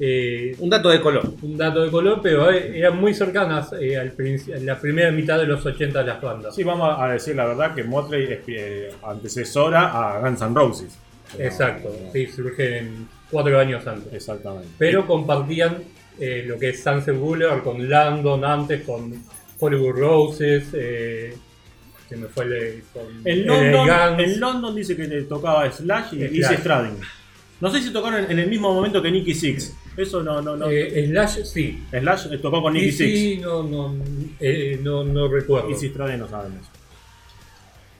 eh, 0.00 0.56
Un 0.58 0.68
dato 0.68 0.88
de 0.90 1.00
color. 1.00 1.32
un 1.42 1.56
dato 1.56 1.82
de 1.82 1.90
color, 1.90 2.20
pero 2.22 2.50
eh, 2.50 2.76
eran 2.78 2.98
muy 3.00 3.14
cercanas 3.14 3.72
eh, 3.80 3.96
al 3.96 4.12
en 4.18 4.66
la 4.66 4.78
primera 4.78 5.10
mitad 5.12 5.38
de 5.38 5.46
los 5.46 5.64
80 5.64 6.00
de 6.00 6.06
las 6.06 6.20
bandas. 6.20 6.54
Sí, 6.54 6.64
vamos 6.64 6.92
a 6.98 7.06
decir 7.08 7.36
la 7.36 7.46
verdad 7.46 7.74
que 7.74 7.84
Motley 7.84 8.24
es 8.24 8.40
eh, 8.48 8.90
antecesora 9.02 9.90
a 10.16 10.20
Guns 10.20 10.42
N' 10.42 10.54
Roses. 10.54 10.98
Exacto, 11.38 11.94
sí, 12.12 12.26
surgen 12.26 13.08
cuatro 13.30 13.58
años 13.58 13.86
antes. 13.86 14.12
Exactamente. 14.12 14.68
Pero 14.78 15.06
compartían 15.06 15.78
eh, 16.18 16.44
lo 16.46 16.58
que 16.58 16.70
es 16.70 16.82
Sunset 16.82 17.16
Boulevard 17.16 17.62
con 17.62 17.88
Landon 17.88 18.44
antes, 18.44 18.82
con 18.82 19.12
Hollywood 19.58 19.92
Roses, 19.98 20.68
eh, 20.74 21.34
se 22.08 22.16
me 22.16 22.26
fue 22.26 22.44
el, 22.44 22.82
con 22.92 23.04
En 23.24 23.46
LA 23.46 23.70
London, 23.72 24.16
Guns. 24.16 24.36
London 24.38 24.74
dice 24.74 24.96
que 24.96 25.04
le 25.04 25.22
tocaba 25.22 25.70
Slash 25.70 26.14
y 26.14 26.16
Slash. 26.18 26.32
Izzy 26.32 26.56
Stradlin. 26.56 26.96
No 27.60 27.70
sé 27.70 27.82
si 27.82 27.92
tocaron 27.92 28.30
en 28.30 28.38
el 28.38 28.48
mismo 28.48 28.72
momento 28.72 29.00
que 29.02 29.10
Nicky 29.10 29.34
Six. 29.34 29.76
Eso 29.96 30.22
no, 30.22 30.40
no, 30.40 30.56
no. 30.56 30.70
Eh, 30.70 31.06
Slash 31.06 31.44
sí. 31.44 31.78
Slash 31.90 32.32
eh, 32.32 32.38
tocó 32.38 32.62
con 32.62 32.72
Nicky 32.72 32.86
Y 32.86 32.92
Six. 32.92 33.18
sí, 33.18 33.38
no, 33.40 33.62
no, 33.62 33.94
eh, 34.40 34.80
no, 34.82 35.04
no 35.04 35.28
recuerdo. 35.28 35.70
Izzy 35.70 35.90
Stradlin 35.90 36.20
no 36.20 36.28
sabemos. 36.28 36.66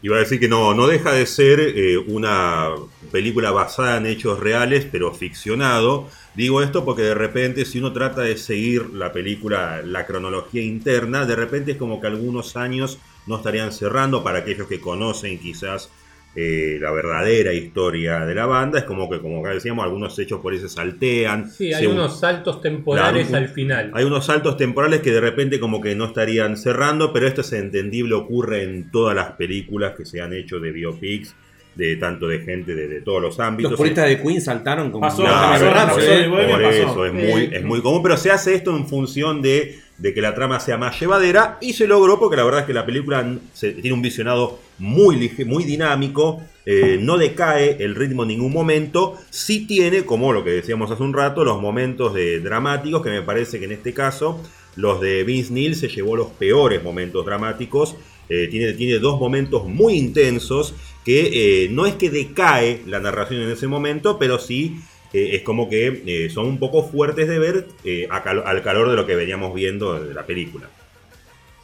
Iba 0.02 0.16
a 0.16 0.20
decir 0.20 0.40
que 0.40 0.48
no, 0.48 0.72
no 0.72 0.86
deja 0.86 1.12
de 1.12 1.26
ser 1.26 1.60
eh, 1.60 1.98
una 1.98 2.70
película 3.12 3.50
basada 3.50 3.98
en 3.98 4.06
hechos 4.06 4.40
reales, 4.40 4.86
pero 4.90 5.12
ficcionado. 5.12 6.08
Digo 6.34 6.62
esto 6.62 6.84
porque 6.84 7.02
de 7.02 7.14
repente 7.14 7.66
si 7.66 7.78
uno 7.78 7.92
trata 7.92 8.22
de 8.22 8.38
seguir 8.38 8.90
la 8.90 9.12
película, 9.12 9.82
la 9.84 10.06
cronología 10.06 10.62
interna, 10.62 11.26
de 11.26 11.36
repente 11.36 11.72
es 11.72 11.76
como 11.76 12.00
que 12.00 12.06
algunos 12.06 12.56
años 12.56 12.98
no 13.26 13.36
estarían 13.36 13.72
cerrando 13.72 14.24
para 14.24 14.38
aquellos 14.38 14.68
que 14.68 14.80
conocen 14.80 15.38
quizás 15.38 15.90
eh, 16.36 16.78
la 16.80 16.90
verdadera 16.92 17.52
historia 17.52 18.20
de 18.24 18.34
la 18.34 18.46
banda. 18.46 18.78
Es 18.78 18.84
como 18.84 19.10
que, 19.10 19.18
como 19.20 19.40
acá 19.40 19.52
decíamos, 19.54 19.84
algunos 19.84 20.18
hechos 20.18 20.40
por 20.40 20.52
ahí 20.52 20.58
se 20.60 20.68
saltean. 20.68 21.50
Sí, 21.50 21.72
hay 21.72 21.82
se- 21.84 21.88
unos 21.88 22.20
saltos 22.20 22.60
temporales 22.60 23.28
Claro, 23.28 23.44
al 23.44 23.50
final. 23.52 23.90
hay 23.94 24.04
unos 24.04 24.26
saltos 24.26 24.56
temporales 24.56 25.00
que 25.00 25.10
de 25.12 25.20
repente 25.20 25.58
como 25.58 25.80
que 25.80 25.94
no 25.94 26.06
estarían 26.06 26.56
cerrando, 26.56 27.12
pero 27.12 27.26
esto 27.26 27.40
es 27.40 27.52
entendible, 27.52 28.14
ocurre 28.14 28.62
en 28.62 28.90
todas 28.90 29.14
las 29.16 29.32
películas 29.32 29.94
que 29.96 30.04
se 30.04 30.20
han 30.20 30.32
hecho 30.32 30.60
de 30.60 30.70
biopics, 30.72 31.34
de 31.74 31.96
tanto 31.96 32.26
de 32.26 32.40
gente 32.40 32.74
de, 32.74 32.88
de 32.88 33.00
todos 33.00 33.22
los 33.22 33.38
ámbitos. 33.40 33.72
Los 33.72 33.78
puristas 33.78 34.08
de 34.08 34.20
Queen 34.20 34.40
saltaron 34.40 34.90
como 34.90 35.02
Pasó, 35.02 35.22
pasó, 35.22 35.92
por, 35.94 36.02
sí, 36.02 36.08
de 36.08 36.28
Bohemia 36.28 36.54
por 36.56 36.62
pasó. 36.64 36.76
eso 36.82 37.06
es 37.06 37.12
muy, 37.12 37.50
es 37.52 37.64
muy 37.64 37.80
común, 37.80 38.02
pero 38.02 38.16
se 38.16 38.30
hace 38.30 38.54
esto 38.54 38.76
en 38.76 38.86
función 38.88 39.40
de, 39.40 39.78
de 39.98 40.12
que 40.14 40.20
la 40.20 40.34
trama 40.34 40.58
sea 40.60 40.76
más 40.76 40.98
llevadera 41.00 41.58
y 41.60 41.72
se 41.72 41.86
logró 41.86 42.18
porque 42.18 42.36
la 42.36 42.44
verdad 42.44 42.60
es 42.60 42.66
que 42.66 42.72
la 42.74 42.84
película 42.84 43.24
se- 43.54 43.72
tiene 43.72 43.92
un 43.94 44.02
visionado 44.02 44.58
muy, 44.78 45.16
lige- 45.16 45.46
muy 45.46 45.64
dinámico, 45.64 46.42
eh, 46.66 46.98
no 47.00 47.16
decae 47.18 47.76
el 47.82 47.94
ritmo 47.94 48.22
en 48.22 48.28
ningún 48.28 48.52
momento, 48.52 49.16
sí 49.30 49.66
tiene, 49.66 50.04
como 50.04 50.32
lo 50.32 50.42
que 50.44 50.50
decíamos 50.50 50.90
hace 50.90 51.02
un 51.02 51.12
rato, 51.14 51.44
los 51.44 51.60
momentos 51.60 52.12
de, 52.14 52.40
dramáticos 52.40 53.02
que 53.02 53.10
me 53.10 53.22
parece 53.22 53.58
que 53.58 53.64
en 53.66 53.72
este 53.72 53.94
caso 53.94 54.42
los 54.76 55.00
de 55.00 55.24
Vince 55.24 55.52
Neil 55.52 55.74
se 55.76 55.88
llevó 55.88 56.16
los 56.16 56.28
peores 56.28 56.82
momentos 56.82 57.24
dramáticos. 57.24 57.96
eh, 58.28 58.46
tiene, 58.48 58.72
tiene 58.74 59.00
dos 59.00 59.18
momentos 59.18 59.66
muy 59.66 59.94
intensos 59.94 60.74
que 61.04 61.64
eh, 61.64 61.68
no 61.70 61.86
es 61.86 61.94
que 61.96 62.10
decae 62.10 62.82
la 62.86 63.00
narración 63.00 63.42
en 63.42 63.50
ese 63.50 63.66
momento, 63.66 64.18
pero 64.18 64.38
sí 64.38 64.80
eh, 65.12 65.30
es 65.36 65.42
como 65.42 65.68
que 65.68 66.02
eh, 66.06 66.30
son 66.30 66.46
un 66.46 66.58
poco 66.58 66.84
fuertes 66.88 67.28
de 67.28 67.38
ver 67.38 67.66
al 68.10 68.62
calor 68.62 68.90
de 68.90 68.96
lo 68.96 69.06
que 69.06 69.16
veníamos 69.16 69.54
viendo 69.54 69.98
de 70.02 70.14
la 70.14 70.26
película. 70.26 70.70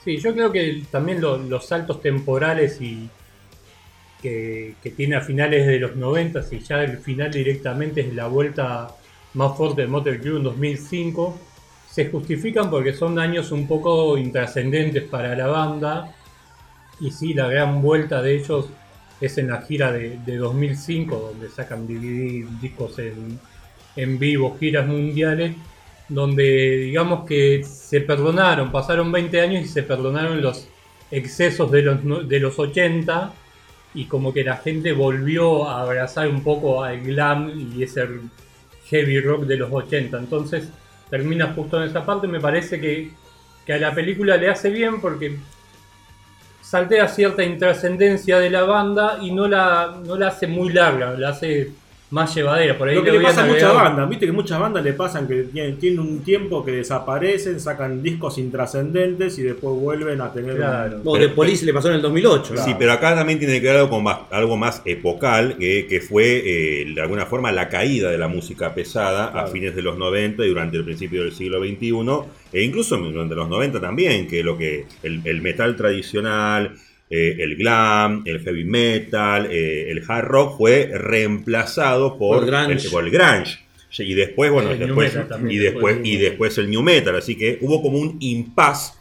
Sí, 0.02 0.19
yo 0.19 0.33
creo 0.33 0.52
que 0.52 0.87
también 0.90 1.21
lo- 1.21 1.38
los 1.38 1.66
saltos 1.66 2.00
temporales 2.00 2.81
y 2.81 3.11
que, 4.21 4.76
que 4.83 4.90
tiene 4.90 5.16
a 5.16 5.21
finales 5.21 5.66
de 5.66 5.78
los 5.78 5.97
90 5.97 6.40
y 6.50 6.61
ya 6.61 6.83
el 6.83 6.99
final 6.99 7.31
directamente 7.33 8.00
es 8.00 8.14
la 8.14 8.26
vuelta 8.28 8.88
más 9.35 9.57
fuerte 9.57 9.83
de 9.83 9.88
Motor 9.88 10.21
Crew 10.21 10.38
en 10.38 10.43
2005, 10.45 11.38
se 11.87 12.07
justifican 12.11 12.71
porque 12.71 12.93
son 12.95 13.19
años 13.19 13.52
un 13.52 13.69
poco 13.69 14.16
intrascendentes 14.19 15.05
para 15.05 15.35
la 15.37 15.47
banda 15.47 16.14
y 17.00 17.11
sí, 17.12 17.35
la 17.35 17.49
gran 17.49 17.83
vuelta 17.83 18.23
de 18.23 18.37
ellos 18.37 18.71
es 19.20 19.38
en 19.38 19.49
la 19.49 19.62
gira 19.62 19.92
de, 19.92 20.18
de 20.25 20.37
2005 20.37 21.30
donde 21.32 21.49
sacan 21.49 21.87
DVD, 21.87 22.46
discos 22.61 22.99
en, 22.99 23.38
en 23.96 24.18
vivo, 24.18 24.56
giras 24.58 24.87
mundiales 24.87 25.54
donde 26.08 26.76
digamos 26.76 27.26
que 27.26 27.64
se 27.64 28.00
perdonaron, 28.00 28.70
pasaron 28.70 29.11
20 29.11 29.40
años 29.40 29.64
y 29.64 29.68
se 29.68 29.82
perdonaron 29.82 30.40
los 30.40 30.68
excesos 31.11 31.70
de 31.70 31.82
los, 31.82 32.28
de 32.28 32.40
los 32.40 32.58
80 32.58 33.32
y 33.94 34.04
como 34.04 34.32
que 34.32 34.44
la 34.44 34.58
gente 34.58 34.92
volvió 34.92 35.68
a 35.68 35.82
abrazar 35.82 36.28
un 36.28 36.42
poco 36.42 36.85
al 36.85 37.00
glam 37.00 37.50
y 37.75 37.82
ese 37.82 38.06
heavy 38.88 39.20
rock 39.20 39.44
de 39.44 39.56
los 39.56 39.73
80. 39.73 40.18
Entonces 40.18 40.68
termina 41.11 41.52
justo 41.54 41.82
en 41.82 41.88
esa 41.88 42.04
parte, 42.04 42.28
me 42.28 42.40
parece 42.40 42.80
que, 42.80 43.11
que 43.64 43.73
a 43.73 43.78
la 43.78 43.94
película 43.94 44.37
le 44.37 44.49
hace 44.49 44.70
bien 44.70 45.00
porque 45.00 45.37
saltea 46.66 47.06
cierta 47.06 47.44
intrascendencia 47.44 48.38
de 48.38 48.50
la 48.50 48.64
banda 48.64 49.18
y 49.23 49.30
no 49.30 49.46
la, 49.46 49.99
no 50.04 50.16
la 50.16 50.28
hace 50.28 50.49
muy 50.49 50.73
larga, 50.73 51.12
la 51.12 51.28
hace 51.28 51.70
más 52.10 52.32
llevadera. 52.34 52.78
Por 52.78 52.88
ahí 52.88 52.94
Lo 52.94 53.02
que 53.02 53.10
le 53.12 53.20
pasa 53.20 53.42
a 53.42 53.46
muchas 53.46 53.75
bandas, 53.75 54.08
viste 54.08 54.26
que 54.26 54.32
muchas 54.32 54.60
bandas 54.60 54.84
le 54.84 54.92
pasan 54.92 55.26
que 55.26 55.42
tienen, 55.44 55.76
tienen 55.78 55.98
un 56.00 56.20
tiempo 56.22 56.64
que 56.64 56.70
desaparecen, 56.70 57.58
sacan 57.58 58.00
discos 58.02 58.38
intrascendentes 58.38 59.38
y 59.38 59.42
después 59.42 59.75
vuelven 59.80 60.20
a 60.20 60.32
tener 60.32 60.52
un- 60.52 60.56
Claro. 60.58 60.98
Bueno, 61.02 61.26
de 61.26 61.32
Police 61.32 61.64
le 61.66 61.72
pasó 61.72 61.88
en 61.88 61.94
el 61.94 62.02
2008. 62.02 62.52
Claro. 62.54 62.64
Sí, 62.68 62.76
pero 62.78 62.92
acá 62.92 63.14
también 63.14 63.38
tiene 63.38 63.60
que 63.60 63.66
ver 63.66 63.76
algo, 63.78 63.90
con 63.90 64.04
más, 64.04 64.18
algo 64.30 64.56
más 64.56 64.82
epocal, 64.84 65.56
que, 65.58 65.86
que 65.88 66.00
fue 66.00 66.42
eh, 66.44 66.92
de 66.94 67.00
alguna 67.00 67.26
forma 67.26 67.50
la 67.50 67.68
caída 67.68 68.10
de 68.10 68.18
la 68.18 68.28
música 68.28 68.72
pesada 68.75 69.26
a 69.26 69.46
fines 69.48 69.75
de 69.75 69.82
los 69.82 69.98
90 69.98 70.44
y 70.44 70.48
durante 70.48 70.76
el 70.76 70.84
principio 70.84 71.22
del 71.22 71.32
siglo 71.32 71.58
XXI, 71.60 72.28
e 72.52 72.62
incluso 72.62 72.96
durante 72.96 73.34
los 73.34 73.48
90 73.48 73.80
también, 73.80 74.28
que 74.28 74.44
lo 74.44 74.56
que 74.56 74.86
el, 75.02 75.22
el 75.25 75.42
metal 75.42 75.75
tradicional, 75.76 76.72
eh, 77.10 77.36
el 77.38 77.56
glam, 77.56 78.22
el 78.26 78.40
heavy 78.40 78.64
metal, 78.64 79.46
eh, 79.50 79.90
el 79.90 80.02
hard 80.06 80.25
rock 80.26 80.56
fue 80.58 80.90
reemplazado 80.92 82.18
por, 82.18 82.38
Por 82.40 82.46
grunge. 82.46 82.84
el, 82.86 82.90
por 82.90 83.04
el 83.04 83.10
grunge. 83.10 83.58
Y 83.98 84.14
después, 84.14 84.50
bueno, 84.50 84.70
El 84.72 84.78
new 84.78 84.86
después, 84.88 85.14
metal 85.14 85.28
también, 85.28 85.52
y 85.58 85.62
después 85.64 85.96
y 85.96 86.00
new 86.00 86.04
metal. 86.12 86.20
después 86.30 86.58
el 86.58 86.70
new 86.70 86.82
metal. 86.82 87.16
Así 87.16 87.36
que 87.36 87.58
hubo 87.62 87.80
como 87.82 87.98
un 87.98 88.16
impasse 88.20 88.92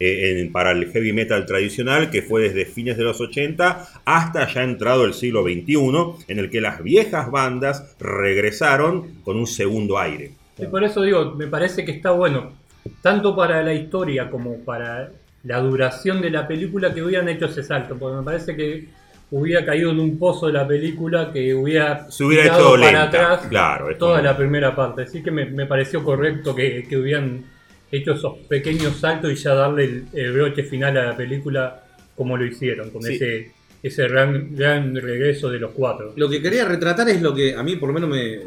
eh, 0.00 0.40
en- 0.40 0.52
para 0.52 0.72
el 0.72 0.90
heavy 0.90 1.12
metal 1.12 1.46
tradicional 1.46 2.10
que 2.10 2.22
fue 2.22 2.42
desde 2.42 2.66
fines 2.66 2.96
de 2.96 3.04
los 3.04 3.20
80 3.20 3.86
hasta 4.04 4.52
ya 4.52 4.62
entrado 4.64 5.04
el 5.04 5.14
siglo 5.14 5.42
XXI, 5.44 6.24
en 6.28 6.38
el 6.40 6.50
que 6.50 6.60
las 6.60 6.82
viejas 6.82 7.30
bandas 7.30 7.94
regresaron 8.00 9.20
con 9.22 9.36
un 9.36 9.46
segundo 9.46 9.98
aire. 9.98 10.32
Y 10.58 10.66
por 10.66 10.82
eso 10.84 11.02
digo, 11.02 11.34
me 11.36 11.46
parece 11.46 11.84
que 11.84 11.92
está 11.92 12.10
bueno, 12.10 12.52
tanto 13.00 13.34
para 13.36 13.62
la 13.62 13.72
historia 13.74 14.28
como 14.28 14.58
para 14.64 15.12
la 15.44 15.58
duración 15.60 16.20
de 16.20 16.30
la 16.30 16.46
película 16.46 16.92
que 16.94 17.02
hubieran 17.02 17.28
hecho 17.28 17.46
ese 17.46 17.62
salto, 17.62 17.96
porque 17.98 18.16
me 18.18 18.22
parece 18.22 18.54
que 18.56 18.88
hubiera 19.30 19.64
caído 19.64 19.90
en 19.90 19.98
un 19.98 20.18
pozo 20.18 20.46
de 20.46 20.52
la 20.52 20.66
película 20.68 21.30
que 21.32 21.54
hubiera 21.54 22.10
Se 22.10 22.22
hubiera 22.24 22.44
hecho 22.46 22.72
para 22.72 22.82
lenta, 22.84 23.02
atrás 23.04 23.40
claro, 23.48 23.90
es 23.90 23.98
toda 23.98 24.18
como- 24.18 24.24
la 24.24 24.36
primera 24.36 24.76
parte. 24.76 25.02
Así 25.02 25.22
que 25.22 25.30
me, 25.30 25.46
me 25.46 25.66
pareció 25.66 26.04
correcto 26.04 26.54
que, 26.54 26.84
que 26.88 26.96
hubieran 26.96 27.44
hecho 27.90 28.12
esos 28.12 28.38
pequeños 28.48 28.96
saltos 28.98 29.32
y 29.32 29.34
ya 29.36 29.54
darle 29.54 29.84
el, 29.84 30.04
el 30.12 30.32
broche 30.32 30.62
final 30.64 30.96
a 30.98 31.04
la 31.06 31.16
película 31.16 31.82
como 32.14 32.36
lo 32.36 32.44
hicieron, 32.44 32.90
con 32.90 33.02
Sí. 33.02 33.14
ese, 33.14 33.50
ese 33.82 34.06
gran, 34.06 34.54
gran 34.54 34.94
regreso 34.94 35.50
de 35.50 35.58
los 35.58 35.72
cuatro. 35.72 36.12
Lo 36.16 36.28
que 36.28 36.40
quería 36.40 36.64
retratar 36.66 37.08
es 37.08 37.20
lo 37.20 37.34
que 37.34 37.54
a 37.56 37.62
mí 37.62 37.76
por 37.76 37.88
lo 37.88 37.94
menos 37.94 38.10
me, 38.10 38.34
eh, 38.34 38.40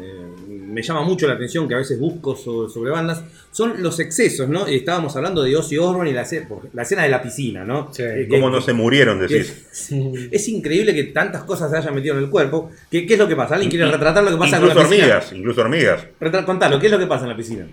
me 0.76 0.82
llama 0.82 1.02
mucho 1.02 1.26
la 1.26 1.32
atención, 1.32 1.66
que 1.66 1.74
a 1.74 1.78
veces 1.78 1.98
busco 1.98 2.36
so- 2.36 2.68
sobre, 2.68 2.90
bandas, 2.90 3.24
son 3.50 3.82
los 3.82 3.98
excesos, 3.98 4.46
¿no? 4.48 4.66
Estábamos 4.66 5.16
hablando 5.16 5.42
de 5.42 5.56
Ozzy 5.56 5.78
Osbourne 5.78 6.10
y 6.10 6.12
la, 6.12 6.26
la 6.74 6.82
escena 6.82 7.02
de 7.04 7.08
la 7.08 7.22
piscina, 7.22 7.64
¿no? 7.64 7.88
Sí. 7.94 8.02
Eh, 8.02 8.26
¿Cómo 8.28 8.48
que- 8.48 8.52
no 8.56 8.60
se 8.60 8.74
murieron, 8.74 9.18
decís? 9.18 9.66
es, 9.72 9.92
es 10.30 10.48
increíble 10.48 10.94
que 10.94 11.04
tantas 11.04 11.44
cosas 11.44 11.70
se 11.70 11.78
hayan 11.78 11.94
metido 11.94 12.16
en 12.18 12.24
el 12.24 12.28
cuerpo. 12.30 12.70
¿Qué, 12.90 13.06
qué 13.06 13.14
es 13.14 13.18
lo 13.18 13.26
que 13.26 13.34
pasa? 13.34 13.54
¿Alguien 13.54 13.70
quiere 13.70 13.90
retratar 13.90 14.22
lo 14.22 14.30
que 14.30 14.36
pasa 14.36 14.56
Incluso 14.58 14.74
con 14.74 14.82
la 14.84 14.88
piscina? 14.90 15.06
hormigas, 15.14 15.32
incluso 15.32 15.60
hormigas. 15.62 16.06
Retra- 16.20 16.44
contalo, 16.44 16.78
¿qué 16.78 16.86
es 16.86 16.92
lo 16.92 16.98
que 16.98 17.06
pasa 17.06 17.24
en 17.24 17.30
la 17.30 17.36
piscina? 17.36 17.66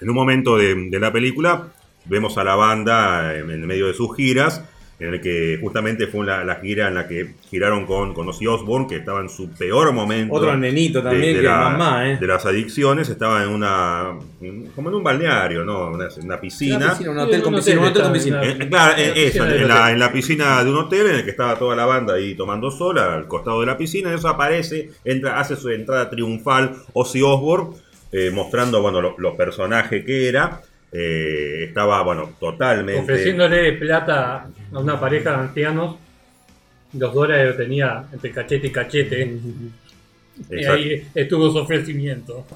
En 0.00 0.08
un 0.08 0.14
momento 0.14 0.56
de, 0.56 0.74
de 0.90 1.00
la 1.00 1.12
película 1.12 1.68
vemos 2.04 2.38
a 2.38 2.44
la 2.44 2.54
banda 2.54 3.34
en, 3.36 3.50
en 3.50 3.66
medio 3.66 3.88
de 3.88 3.94
sus 3.94 4.14
giras, 4.14 4.62
en 4.98 5.12
el 5.12 5.20
que 5.20 5.58
justamente 5.60 6.06
fue 6.06 6.24
la, 6.24 6.42
la 6.42 6.54
gira 6.56 6.88
en 6.88 6.94
la 6.94 7.06
que 7.06 7.34
giraron 7.50 7.84
con, 7.84 8.14
con 8.14 8.26
Ozzy 8.30 8.46
Osbourne, 8.46 8.86
que 8.88 8.96
estaba 8.96 9.20
en 9.20 9.28
su 9.28 9.50
peor 9.50 9.92
momento. 9.92 10.32
Otro 10.34 10.56
nenito 10.56 11.02
también, 11.02 11.36
que 11.38 11.46
mamá, 11.46 12.08
¿eh? 12.10 12.16
de 12.18 12.26
las 12.26 12.46
adicciones, 12.46 13.08
estaba 13.10 13.42
en 13.42 13.50
una. 13.50 14.12
en- 14.40 14.68
como 14.74 14.88
en 14.88 14.94
un 14.94 15.04
balneario, 15.04 15.64
¿no? 15.64 15.90
Una, 15.90 16.08
una 16.22 16.40
piscina. 16.40 16.76
Una 16.76 16.88
piscina, 16.90 17.10
un 17.10 17.18
Sí, 17.18 17.24
hotel 17.24 17.42
con 17.42 17.52
un 17.54 17.60
piscina, 17.60 17.80
un 17.80 17.86
hotel 17.88 18.02
hotel 18.02 18.10
con 18.12 18.16
está- 18.16 18.40
piscina. 18.40 18.64
Eh, 18.64 18.68
claro, 18.70 18.92
En 18.96 19.08
la 19.10 19.14
eh, 19.16 19.26
eso, 19.26 19.44
en 19.46 19.68
la, 19.68 19.92
en 19.92 19.98
la 19.98 20.12
piscina 20.12 20.64
de 20.64 20.70
un 20.70 20.76
hotel 20.76 21.06
en 21.08 21.14
el 21.16 21.24
que 21.24 21.30
estaba 21.30 21.58
toda 21.58 21.76
la 21.76 21.84
banda 21.84 22.14
ahí 22.14 22.34
tomando 22.34 22.70
sol 22.70 22.98
al 22.98 23.26
costado 23.28 23.60
de 23.60 23.66
la 23.66 23.76
piscina, 23.76 24.14
eso 24.14 24.28
aparece, 24.28 24.92
entra, 25.04 25.38
hace 25.38 25.56
su 25.56 25.68
entrada 25.68 26.08
triunfal 26.08 26.72
Ozzy 26.94 27.20
Osbourne, 27.20 27.76
eh, 28.12 28.30
mostrando 28.32 28.80
bueno, 28.80 29.02
lo- 29.02 29.14
los 29.18 29.34
personajes 29.34 30.04
que 30.06 30.26
era. 30.28 30.62
Eh, 30.98 31.64
estaba, 31.68 32.00
bueno, 32.02 32.30
totalmente. 32.40 33.02
ofreciéndole 33.02 33.72
plata 33.72 34.46
a 34.76 34.80
una 34.80 35.00
pareja 35.00 35.30
de 35.30 35.36
ancianos. 35.36 35.96
Los 36.92 37.14
dólares 37.14 37.50
lo 37.50 37.56
tenía 37.56 38.04
entre 38.12 38.30
cachete 38.30 38.66
y 38.66 38.72
cachete. 38.72 39.38
Y 40.50 40.64
ahí 40.64 41.08
estuvo 41.14 41.50
su 41.50 41.58
ofrecimiento. 41.58 42.46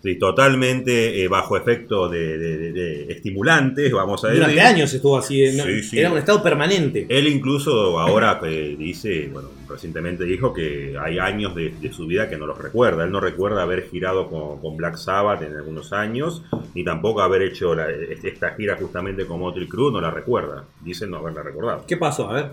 Sí, 0.00 0.16
totalmente 0.16 1.22
eh, 1.22 1.26
bajo 1.28 1.56
efecto 1.56 2.08
de, 2.08 2.38
de- 2.38 2.56
de- 2.58 2.72
de 2.72 3.12
estimulantes, 3.12 3.92
vamos 3.92 4.24
a 4.24 4.28
decir. 4.28 4.42
Durante 4.42 4.60
años 4.60 4.94
estuvo 4.94 5.18
así, 5.18 5.42
eh, 5.42 5.52
¿no? 5.56 5.64
Sí, 5.64 5.82
sí. 5.82 5.98
era 5.98 6.12
un 6.12 6.18
estado 6.18 6.40
permanente. 6.42 7.06
Él 7.08 7.26
incluso 7.26 7.98
ahora 7.98 8.40
eh, 8.44 8.76
dice, 8.78 9.28
bueno, 9.32 9.48
recientemente 9.68 10.24
dijo 10.24 10.52
que 10.54 10.96
hay 11.00 11.18
años 11.18 11.54
de, 11.56 11.70
de 11.80 11.92
su 11.92 12.06
vida 12.06 12.28
que 12.28 12.36
no 12.36 12.46
los 12.46 12.56
recuerda. 12.58 13.04
Él 13.04 13.10
no 13.10 13.18
recuerda 13.20 13.62
haber 13.62 13.88
girado 13.90 14.28
con, 14.30 14.60
con 14.60 14.76
Black 14.76 14.96
Sabbath 14.96 15.42
en 15.42 15.56
algunos 15.56 15.92
años, 15.92 16.44
ni 16.74 16.84
tampoco 16.84 17.20
haber 17.22 17.42
hecho 17.42 17.74
la- 17.74 17.90
esta 17.90 18.50
gira 18.54 18.76
justamente 18.76 19.26
con 19.26 19.40
Motley 19.40 19.66
Crue, 19.66 19.90
no 19.90 20.00
la 20.00 20.12
recuerda. 20.12 20.64
Dice 20.80 21.08
no 21.08 21.16
haberla 21.16 21.42
recordado. 21.42 21.84
¿Qué 21.88 21.96
pasó? 21.96 22.30
A 22.30 22.34
ver. 22.34 22.46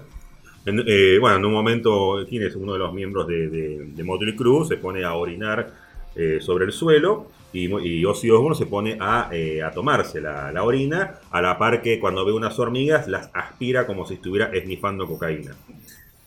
En- 0.65 0.83
eh, 0.87 1.17
bueno, 1.21 1.37
en 1.37 1.45
un 1.45 1.53
momento, 1.53 2.25
¿quién 2.27 2.41
es 2.41 2.55
uno 2.55 2.73
de 2.73 2.79
los 2.79 2.91
miembros 2.91 3.27
de, 3.27 3.49
de, 3.49 3.85
de 3.85 4.03
Motley 4.03 4.35
Crue? 4.35 4.65
Se 4.65 4.77
pone 4.77 5.03
a 5.03 5.13
orinar 5.13 5.84
eh, 6.15 6.39
sobre 6.41 6.65
el 6.65 6.71
suelo 6.71 7.27
y, 7.53 7.65
y 7.65 8.05
Ozzy 8.05 8.29
Osbourne 8.29 8.57
se 8.57 8.65
pone 8.65 8.97
a, 8.99 9.29
eh, 9.31 9.61
a 9.63 9.71
tomarse 9.71 10.19
la, 10.19 10.51
la 10.51 10.63
orina, 10.63 11.19
a 11.31 11.41
la 11.41 11.57
par 11.57 11.81
que 11.81 11.99
cuando 11.99 12.25
ve 12.25 12.33
unas 12.33 12.59
hormigas 12.59 13.07
las 13.07 13.29
aspira 13.33 13.87
como 13.87 14.05
si 14.05 14.15
estuviera 14.15 14.47
esnifando 14.47 15.07
cocaína. 15.07 15.55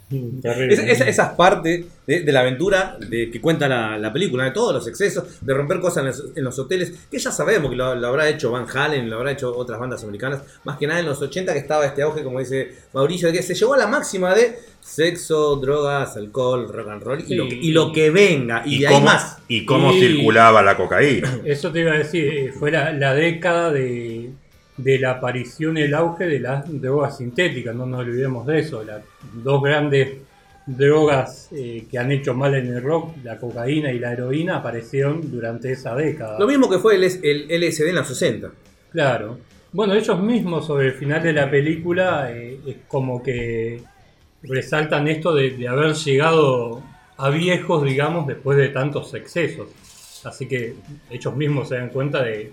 Terrible. 0.08 0.72
Es- 0.74 0.80
es- 0.80 1.00
esas 1.08 1.34
partes 1.34 1.84
de, 2.06 2.20
de 2.22 2.32
la 2.32 2.40
aventura 2.40 2.96
de, 2.98 3.30
que 3.30 3.40
cuenta 3.40 3.68
la, 3.68 3.98
la 3.98 4.12
película, 4.12 4.44
de 4.44 4.52
todos 4.52 4.72
los 4.74 4.86
excesos, 4.88 5.24
de 5.40 5.52
romper 5.54 5.80
cosas 5.80 5.98
en 5.98 6.06
los, 6.06 6.24
en 6.36 6.44
los 6.44 6.58
hoteles, 6.58 6.92
que 7.10 7.18
ya 7.18 7.30
sabemos 7.30 7.70
que 7.70 7.76
lo, 7.76 7.94
lo 7.94 8.06
habrá 8.08 8.28
hecho 8.28 8.50
Van 8.50 8.66
Halen, 8.72 9.10
lo 9.10 9.16
habrá 9.16 9.32
hecho 9.32 9.54
otras 9.56 9.78
bandas 9.78 10.02
americanas, 10.04 10.40
más 10.64 10.78
que 10.78 10.86
nada 10.86 11.00
en 11.00 11.06
los 11.06 11.20
80 11.20 11.52
que 11.52 11.58
estaba 11.58 11.84
este 11.84 12.02
auge, 12.02 12.22
como 12.24 12.38
dice 12.40 12.72
Mauricio, 12.94 13.28
de 13.28 13.34
que 13.34 13.42
se 13.42 13.54
llegó 13.54 13.74
a 13.74 13.78
la 13.78 13.86
máxima 13.86 14.34
de 14.34 14.56
sexo, 14.80 15.56
drogas, 15.56 16.16
alcohol, 16.16 16.66
rock 16.72 16.88
and 16.88 17.02
roll 17.02 17.20
y, 17.20 17.24
Sí. 17.26 17.34
lo, 17.34 17.48
que- 17.48 17.54
y 17.56 17.70
lo 17.72 17.92
que 17.92 18.10
venga, 18.10 18.62
y, 18.64 18.78
de 18.80 18.86
ahí 18.88 18.94
cómo, 18.94 19.04
más. 19.06 19.38
y 19.48 19.64
cómo 19.66 19.92
Y- 19.92 20.00
circulaba 20.00 20.62
la 20.62 20.76
cocaína. 20.76 21.40
Eso 21.44 21.70
te 21.70 21.80
iba 21.80 21.92
a 21.92 21.98
decir, 21.98 22.24
eh, 22.24 22.52
fue 22.58 22.70
la, 22.70 22.92
la 22.94 23.14
década 23.14 23.70
de, 23.72 24.30
de 24.78 24.98
la 24.98 25.12
aparición 25.12 25.76
el 25.76 25.92
auge 25.92 26.26
de 26.26 26.40
las 26.40 26.64
drogas 26.80 27.18
sintéticas, 27.18 27.74
no 27.74 27.84
nos 27.84 28.00
olvidemos 28.00 28.46
de 28.46 28.60
eso, 28.60 28.82
las 28.84 29.02
dos 29.34 29.62
grandes 29.62 30.18
drogas 30.66 31.48
eh, 31.52 31.86
que 31.90 31.98
han 31.98 32.12
hecho 32.12 32.34
mal 32.34 32.54
en 32.54 32.66
el 32.68 32.82
rock, 32.82 33.16
la 33.24 33.38
cocaína 33.38 33.92
y 33.92 33.98
la 33.98 34.12
heroína, 34.12 34.56
aparecieron 34.58 35.30
durante 35.30 35.72
esa 35.72 35.94
década. 35.94 36.38
Lo 36.38 36.46
mismo 36.46 36.70
que 36.70 36.78
fue 36.78 36.94
el, 36.94 37.04
el 37.04 37.68
LSD 37.68 37.88
en 37.88 37.94
los 37.96 38.06
60. 38.06 38.50
Claro. 38.92 39.38
Bueno, 39.72 39.94
ellos 39.94 40.20
mismos 40.20 40.66
sobre 40.66 40.88
el 40.88 40.92
final 40.92 41.22
de 41.22 41.32
la 41.32 41.50
película 41.50 42.30
eh, 42.30 42.60
es 42.66 42.76
como 42.86 43.22
que 43.22 43.82
resaltan 44.42 45.08
esto 45.08 45.34
de, 45.34 45.50
de 45.50 45.68
haber 45.68 45.94
llegado 45.94 46.82
a 47.16 47.30
viejos, 47.30 47.82
digamos, 47.82 48.26
después 48.26 48.56
de 48.56 48.68
tantos 48.68 49.12
excesos. 49.14 49.68
Así 50.24 50.46
que 50.46 50.74
ellos 51.10 51.34
mismos 51.34 51.68
se 51.68 51.76
dan 51.76 51.88
cuenta 51.88 52.22
de, 52.22 52.52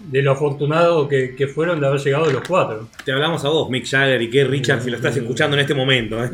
de 0.00 0.22
lo 0.22 0.32
afortunado 0.32 1.06
que, 1.08 1.34
que 1.36 1.46
fueron 1.46 1.78
de 1.80 1.86
haber 1.86 2.00
llegado 2.00 2.30
los 2.30 2.42
cuatro. 2.48 2.88
Te 3.04 3.12
hablamos 3.12 3.44
a 3.44 3.48
vos, 3.48 3.68
Mick 3.70 3.86
Jagger 3.86 4.20
y 4.22 4.30
Keith 4.30 4.46
Richards, 4.48 4.82
si 4.84 4.90
lo 4.90 4.96
estás 4.96 5.16
escuchando 5.16 5.56
en 5.56 5.60
este 5.60 5.74
momento. 5.74 6.22
¿eh? 6.24 6.30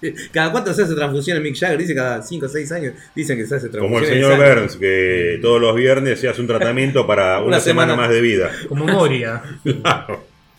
Cada 0.32 0.50
cuánto 0.52 0.72
se 0.72 0.82
hace 0.84 0.94
transfusiones 0.94 1.42
Mick 1.42 1.56
Jagger, 1.58 1.76
dice 1.78 1.94
cada 1.94 2.22
5 2.22 2.46
o 2.46 2.48
6 2.48 2.72
años, 2.72 2.94
dicen 3.14 3.36
que 3.36 3.46
se 3.46 3.56
hace 3.56 3.68
Como 3.70 3.98
el 3.98 4.04
transfusiones. 4.06 4.38
señor. 4.38 4.54
Burns, 4.56 4.76
que 4.76 5.38
todos 5.42 5.60
los 5.60 5.74
viernes 5.76 6.20
se 6.20 6.28
hace 6.28 6.40
un 6.40 6.46
tratamiento 6.46 7.06
para 7.06 7.38
una, 7.38 7.46
Una 7.48 7.60
semana, 7.60 7.92
semana. 7.92 8.08
más 8.08 8.14
de 8.14 8.20
vida. 8.22 8.50
Como 8.68 8.86
Moria. 8.86 9.42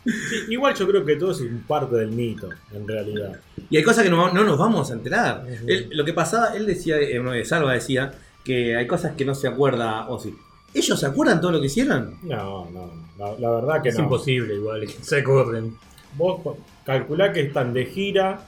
Sí, 0.04 0.46
igual 0.50 0.74
yo 0.76 0.88
creo 0.88 1.06
que 1.06 1.16
todo 1.16 1.32
es 1.32 1.42
parte 1.68 1.96
del 1.96 2.10
mito, 2.12 2.50
en 2.74 2.88
realidad. 2.88 3.40
Y 3.70 3.78
hay 3.78 3.84
cosas 3.84 4.04
que 4.04 4.10
no, 4.10 4.34
no 4.34 4.44
nos 4.44 4.58
vamos 4.58 4.90
a 4.90 4.94
enterar. 4.96 5.46
Él- 5.68 5.90
lo 5.92 6.04
que 6.04 6.14
pasaba, 6.14 6.56
él 6.56 6.66
decía, 6.66 6.98
eh, 7.00 7.46
Salva 7.46 7.74
decía, 7.74 8.12
que 8.44 8.76
hay 8.76 8.88
cosas 8.88 9.14
que 9.16 9.26
no 9.26 9.36
se 9.36 9.48
acuerda 9.48 10.08
Ozzy. 10.10 10.34
¿Ellos 10.74 11.00
se 11.00 11.06
acuerdan 11.06 11.42
todo 11.42 11.52
lo 11.52 11.60
que 11.60 11.66
hicieron? 11.68 12.16
No, 12.24 12.70
no, 12.72 12.92
la, 13.18 13.38
la 13.40 13.50
verdad 13.56 13.82
que 13.82 13.90
es 13.90 13.98
no. 13.98 14.04
imposible 14.06 14.56
igual 14.56 14.82
que 14.82 14.88
se 15.04 15.20
acuerden. 15.20 15.76
Vos 16.16 16.42
calculá 16.86 17.32
que 17.34 17.42
están 17.42 17.74
de 17.74 17.86
gira, 17.86 18.40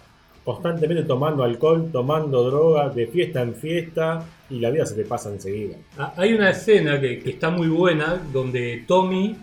constantemente 0.43 1.03
tomando 1.03 1.43
alcohol, 1.43 1.89
tomando 1.91 2.43
droga, 2.43 2.89
de 2.89 3.07
fiesta 3.07 3.41
en 3.41 3.55
fiesta, 3.55 4.23
y 4.49 4.59
la 4.59 4.69
vida 4.69 4.85
se 4.85 4.95
te 4.95 5.05
pasa 5.05 5.29
enseguida. 5.31 5.75
Ah, 5.97 6.13
Hay 6.17 6.33
una 6.33 6.49
escena 6.49 6.99
que, 6.99 7.19
que 7.19 7.29
está 7.31 7.49
muy 7.49 7.67
buena 7.67 8.21
donde 8.31 8.83
Tommy 8.87 9.35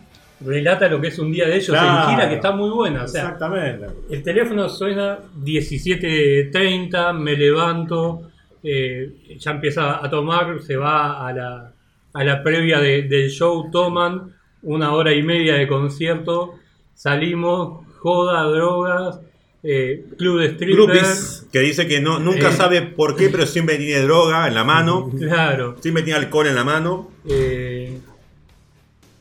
relata 0.43 0.89
lo 0.89 1.01
que 1.01 1.09
es 1.09 1.19
un 1.19 1.31
día 1.33 1.47
de 1.47 1.57
ellos 1.57 1.69
Claro. 1.69 2.09
en 2.11 2.15
gira 2.17 2.29
que 2.29 2.35
está 2.37 2.53
muy 2.53 2.71
buena. 2.71 3.05
O 3.05 3.09
sea, 3.09 3.25
Exactamente. 3.25 3.87
El 4.11 4.23
teléfono 4.23 4.69
suena 4.69 5.19
17.30, 5.43 7.13
me 7.19 7.37
levanto, 7.37 8.23
eh, 8.63 9.37
ya 9.39 9.51
empieza 9.53 10.05
a 10.05 10.09
tomar, 10.11 10.61
se 10.63 10.77
va 10.77 11.27
a 11.27 11.33
la, 11.33 11.73
a 12.13 12.25
la 12.25 12.43
previa 12.43 12.81
de- 12.81 13.03
del 13.03 13.31
show, 13.31 13.71
toman 13.71 14.35
una 14.63 14.93
hora 14.93 15.13
y 15.15 15.23
media 15.23 15.55
de 15.55 15.67
concierto, 15.69 16.55
salimos, 16.95 17.87
joda, 17.99 18.43
drogas, 18.45 19.21
eh, 19.63 20.05
club 20.19 20.41
de 20.41 20.51
strippers, 20.55 20.77
Groupies. 20.77 21.47
Que 21.53 21.61
dice 21.61 21.87
que 21.87 22.01
no, 22.01 22.19
nunca 22.19 22.49
Eh. 22.49 22.53
sabe 22.53 22.83
por 22.83 23.15
qué, 23.17 23.29
pero 23.29 23.47
siempre 23.47 23.77
tiene 23.77 24.01
droga 24.03 24.49
en 24.49 24.55
la 24.55 24.65
mano. 24.65 25.11
claro, 25.19 25.77
Siempre 25.81 26.03
tiene 26.03 26.19
alcohol 26.19 26.47
en 26.47 26.55
la 26.55 26.65
mano. 26.65 27.11
eh, 27.29 27.99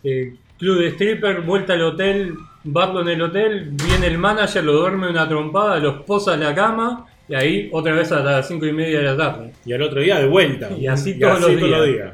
eh, 0.03 0.33
club 0.57 0.79
de 0.79 0.87
stripper, 0.89 1.41
vuelta 1.41 1.73
al 1.73 1.81
hotel, 1.83 2.35
bardo 2.63 3.01
en 3.01 3.09
el 3.09 3.21
hotel, 3.21 3.71
viene 3.85 4.07
el 4.07 4.17
manager, 4.17 4.63
lo 4.63 4.73
duerme 4.73 5.09
una 5.09 5.27
trompada, 5.27 5.77
los 5.79 6.01
posa 6.03 6.33
en 6.35 6.41
la 6.41 6.53
cama 6.55 7.05
y 7.27 7.35
ahí 7.35 7.69
otra 7.71 7.93
vez 7.93 8.11
a 8.11 8.21
las 8.21 8.47
cinco 8.47 8.65
y 8.65 8.73
media 8.73 8.99
de 8.99 9.05
la 9.05 9.17
tarde. 9.17 9.53
Y 9.65 9.73
al 9.73 9.81
otro 9.81 10.01
día 10.01 10.19
de 10.19 10.27
vuelta. 10.27 10.69
Y 10.71 10.87
así 10.87 11.19
todos 11.19 11.41
los 11.41 11.55
días. 11.55 12.13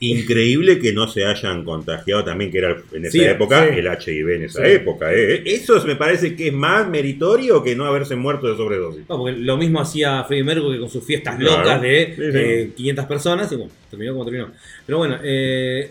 Increíble 0.00 0.78
que 0.78 0.92
no 0.92 1.08
se 1.08 1.24
hayan 1.24 1.64
contagiado 1.64 2.24
también, 2.24 2.50
que 2.50 2.58
era 2.58 2.76
en 2.92 3.04
esa 3.04 3.12
Sí, 3.12 3.24
época 3.24 3.68
sí. 3.68 3.78
el 3.78 3.86
HIV 3.86 4.28
en 4.36 4.42
esa 4.44 4.64
Sí. 4.64 4.70
época. 4.72 5.12
¿eh? 5.12 5.42
Eso 5.46 5.84
me 5.86 5.96
parece 5.96 6.34
que 6.36 6.48
es 6.48 6.52
más 6.52 6.88
meritorio 6.88 7.62
que 7.62 7.74
no 7.74 7.84
haberse 7.86 8.16
muerto 8.16 8.48
de 8.48 8.56
sobredosis. 8.56 9.08
No, 9.08 9.18
porque 9.18 9.36
lo 9.38 9.56
mismo 9.56 9.80
hacía 9.80 10.22
Freddie 10.24 10.44
Mercury 10.44 10.78
con 10.78 10.90
sus 10.90 11.04
fiestas 11.04 11.36
Claro. 11.38 11.58
locas 11.58 11.82
de 11.82 12.14
eh, 12.18 12.70
500 12.76 13.06
personas 13.06 13.50
y 13.52 13.56
bueno, 13.56 13.72
terminó 13.90 14.12
como 14.12 14.24
terminó. 14.24 14.52
Pero 14.86 14.98
bueno, 14.98 15.18
eh, 15.22 15.90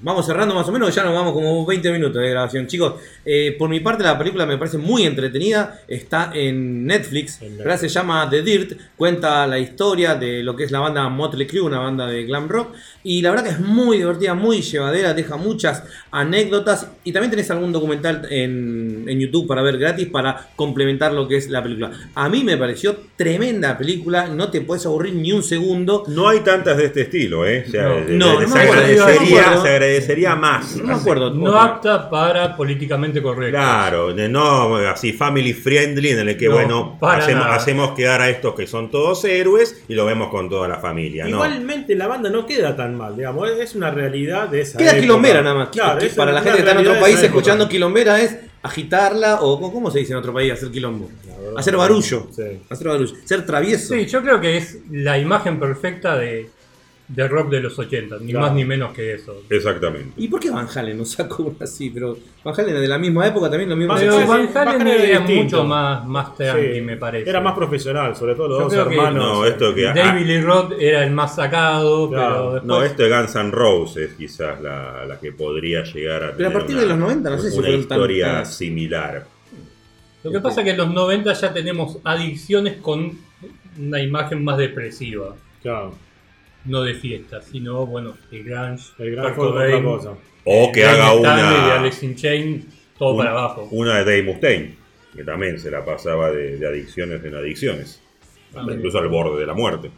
vamos 0.00 0.24
cerrando 0.26 0.54
más 0.54 0.66
o 0.68 0.72
menos, 0.72 0.94
ya 0.94 1.04
nos 1.04 1.14
vamos 1.14 1.32
como 1.32 1.66
20 1.66 1.92
minutos 1.92 2.22
de 2.22 2.30
grabación. 2.30 2.66
Chicos, 2.66 2.94
eh, 3.24 3.54
por 3.58 3.68
mi 3.68 3.80
parte 3.80 4.02
la 4.02 4.16
película 4.16 4.46
me 4.46 4.56
parece 4.56 4.78
muy 4.78 5.04
entretenida, 5.04 5.80
está 5.86 6.30
en 6.34 6.86
Netflix. 6.86 7.38
¿verdad? 7.58 7.78
se 7.78 7.88
llama 7.88 8.28
The 8.30 8.42
Dirt, 8.42 8.72
cuenta 8.96 9.46
la 9.46 9.58
historia 9.58 10.14
de 10.14 10.42
lo 10.42 10.56
que 10.56 10.64
es 10.64 10.70
la 10.70 10.80
banda 10.80 11.08
Motley 11.08 11.46
Crue, 11.46 11.60
una 11.62 11.78
banda 11.80 12.06
de 12.06 12.24
glam 12.24 12.48
rock, 12.48 12.74
y 13.04 13.20
la 13.22 13.30
verdad 13.30 13.44
que 13.44 13.50
es 13.50 13.60
muy 13.60 13.98
divertida, 13.98 14.34
muy 14.34 14.62
llevadera, 14.62 15.12
deja 15.14 15.36
muchas 15.36 15.82
anécdotas 16.10 16.86
y 17.04 17.12
también 17.12 17.30
tenés 17.30 17.50
algún 17.50 17.72
documental 17.72 18.26
en, 18.30 19.04
en 19.08 19.20
YouTube 19.20 19.46
para 19.46 19.62
ver 19.62 19.76
gratis 19.78 20.06
para 20.08 20.48
complementar 20.56 21.12
lo 21.12 21.26
que 21.28 21.36
es 21.36 21.50
la 21.50 21.62
película. 21.62 21.90
A 22.14 22.28
mí 22.28 22.44
me 22.44 22.56
pareció 22.56 22.96
tremenda 23.16 23.76
película, 23.76 24.28
no 24.28 24.50
te 24.50 24.60
puedes 24.60 24.86
aburrir 24.86 25.14
ni 25.14 25.32
un 25.32 25.42
segundo. 25.42 26.04
No 26.08 26.28
hay 26.28 26.40
tantas 26.40 26.76
de 26.76 26.86
este 26.86 27.02
estilo, 27.02 27.46
¿eh? 27.46 27.64
O 27.66 27.70
sea, 27.70 27.88
No. 27.88 27.94
de- 27.96 28.12
No, 28.14 28.40
de- 28.40 28.46
no 28.46 28.54
no 28.54 28.54
se 29.62 29.78
agradecería 29.84 30.34
más. 30.36 30.76
No 30.76 30.84
me 30.84 30.94
acuerdo. 30.94 31.30
No 31.34 31.50
otra. 31.50 31.62
apta 31.64 32.10
para 32.10 32.56
políticamente 32.56 33.22
correcto. 33.22 33.56
Claro, 33.58 34.12
no 34.14 34.76
así 34.76 35.12
family 35.12 35.52
friendly 35.52 36.10
en 36.10 36.28
el 36.28 36.36
que 36.36 36.46
No, 36.48 36.54
bueno 36.54 36.98
hacemos, 37.02 37.46
hacemos 37.46 37.92
quedar 37.92 38.20
a 38.20 38.28
estos 38.30 38.54
que 38.54 38.66
son 38.66 38.90
todos 38.90 39.24
héroes 39.24 39.82
y 39.88 39.94
lo 39.94 40.04
vemos 40.06 40.28
con 40.28 40.48
toda 40.48 40.68
la 40.68 40.78
familia, 40.78 41.24
¿no? 41.24 41.30
Igualmente 41.30 41.94
la 41.94 42.06
banda 42.06 42.30
no 42.30 42.46
queda 42.46 42.74
tan 42.76 42.96
mal, 42.96 43.16
digamos, 43.16 43.50
es 43.50 43.74
una 43.74 43.90
realidad 43.90 44.48
de 44.48 44.60
esa 44.62 44.78
Queda 44.78 44.90
época. 44.90 45.00
quilombera 45.02 45.42
nada 45.42 45.54
más. 45.54 45.68
Claro, 45.70 45.98
Que- 46.00 46.06
es 46.06 46.14
para 46.14 46.32
la 46.32 46.40
gente 46.42 46.62
que 46.62 46.68
está 46.68 46.80
en 46.80 46.86
otro 46.88 47.00
país 47.00 47.22
escuchando 47.22 47.68
quilombera 47.68 48.20
es 48.20 48.36
agitarla 48.62 49.40
o 49.42 49.56
¿cómo- 49.60 49.72
¿cómo 49.72 49.90
se 49.90 49.98
dice 50.00 50.12
en 50.12 50.18
otro 50.18 50.32
país 50.32 50.52
hacer 50.52 50.70
quilombo? 50.70 51.08
Verdad. 51.26 51.58
Hacer 51.58 51.76
barullo. 51.76 52.28
Sí. 52.30 52.42
Hacer 52.70 52.88
barullo. 52.88 53.12
Ser 53.24 53.44
travieso. 53.44 53.94
Sí, 53.94 54.06
yo 54.06 54.22
creo 54.22 54.40
que 54.40 54.56
es 54.56 54.78
la 54.90 55.18
imagen 55.18 55.58
perfecta 55.58 56.16
de, 56.16 56.48
de 57.14 57.28
rock 57.28 57.50
de 57.50 57.60
los 57.60 57.78
80, 57.78 58.16
ni 58.20 58.30
Claro. 58.32 58.46
más 58.46 58.54
ni 58.56 58.64
menos 58.64 58.92
que 58.94 59.12
eso. 59.12 59.42
Exactamente. 59.50 60.12
¿Y 60.16 60.28
por 60.28 60.40
qué 60.40 60.50
Van 60.50 60.66
Halen 60.74 60.96
no 60.96 61.04
sacó 61.04 61.42
una 61.42 61.56
así? 61.64 61.90
Pero 61.90 62.16
Van 62.42 62.54
Halen 62.58 62.74
es 62.76 62.80
de 62.80 62.88
la 62.88 62.96
misma 62.98 63.26
época 63.26 63.50
también, 63.50 63.68
lo 63.68 63.76
mismo. 63.76 63.92
Van- 63.92 64.00
Pero 64.00 64.32
Halen 64.70 64.86
era 64.86 65.20
mucho 65.20 65.64
más, 65.64 66.06
más 66.06 66.34
tranqui, 66.34 66.74
Sí. 66.76 66.80
me 66.80 66.96
parece. 66.96 67.28
Era 67.28 67.40
más 67.42 67.54
profesional, 67.54 68.16
sobre 68.16 68.34
todo 68.34 68.48
los 68.48 68.58
Yo 68.58 68.64
dos 68.64 68.72
creo 68.72 68.88
que- 68.88 68.94
hermanos. 68.94 69.24
No, 69.24 69.44
esto 69.44 69.74
que 69.74 69.82
David 69.82 70.26
Lee 70.26 70.40
Roth 70.40 70.72
era 70.80 71.04
el 71.04 71.10
más 71.12 71.34
sacado, 71.36 72.08
Claro. 72.08 72.34
pero 72.34 72.52
después... 72.54 72.64
no, 72.64 72.82
esto 72.82 73.02
de 73.02 73.08
Guns 73.10 73.34
N' 73.36 73.50
Roses 73.50 74.14
quizás 74.16 74.62
la, 74.62 75.04
la 75.04 75.20
que 75.20 75.32
podría 75.32 75.82
llegar 75.84 76.24
a 76.24 76.32
Pero 76.32 76.32
a 76.32 76.36
tener 76.36 76.52
partir 76.52 76.76
una- 76.76 76.82
de 76.82 76.88
los 76.88 76.98
90 76.98 77.30
no 77.30 77.38
sé 77.38 77.50
si 77.50 77.58
una 77.58 77.68
tan- 77.68 77.78
historia 77.80 78.26
tan- 78.32 78.46
similar. 78.46 79.26
Lo 80.24 80.30
que 80.30 80.40
pasa 80.40 80.60
es 80.60 80.64
que 80.64 80.70
en 80.70 80.76
los 80.78 80.90
90 80.90 81.32
ya 81.34 81.52
tenemos 81.52 81.98
adicciones 82.04 82.76
con 82.80 83.18
una 83.78 84.00
imagen 84.00 84.42
más 84.44 84.56
depresiva. 84.56 85.34
Claro, 85.62 85.94
No 86.64 86.82
de 86.82 86.94
fiesta, 86.94 87.42
sino, 87.42 87.86
bueno, 87.86 88.16
el 88.30 88.44
grunge, 88.44 88.84
el 88.98 89.12
gran 89.16 89.34
Kurt 89.34 89.50
fue 89.52 89.74
otra 89.74 89.82
cosa. 89.82 90.14
O 90.44 90.70
que 90.72 90.84
haga 90.84 91.14
una, 91.14 91.74
Alice 91.80 92.04
in 92.06 92.14
Chains, 92.14 92.64
todo 92.98 93.12
un- 93.12 93.18
para 93.18 93.30
abajo. 93.30 93.68
una 93.72 93.98
de 93.98 94.04
Dave 94.04 94.22
Mustaine, 94.22 94.74
que 95.14 95.24
también 95.24 95.58
se 95.58 95.70
la 95.70 95.84
pasaba 95.84 96.30
de, 96.30 96.58
de 96.58 96.66
adicciones 96.68 97.24
en 97.24 97.34
adicciones, 97.34 98.00
hasta 98.54 98.72
incluso 98.72 98.98
al 98.98 99.08
borde 99.08 99.40
de 99.40 99.46
la 99.46 99.54
muerte. 99.54 99.90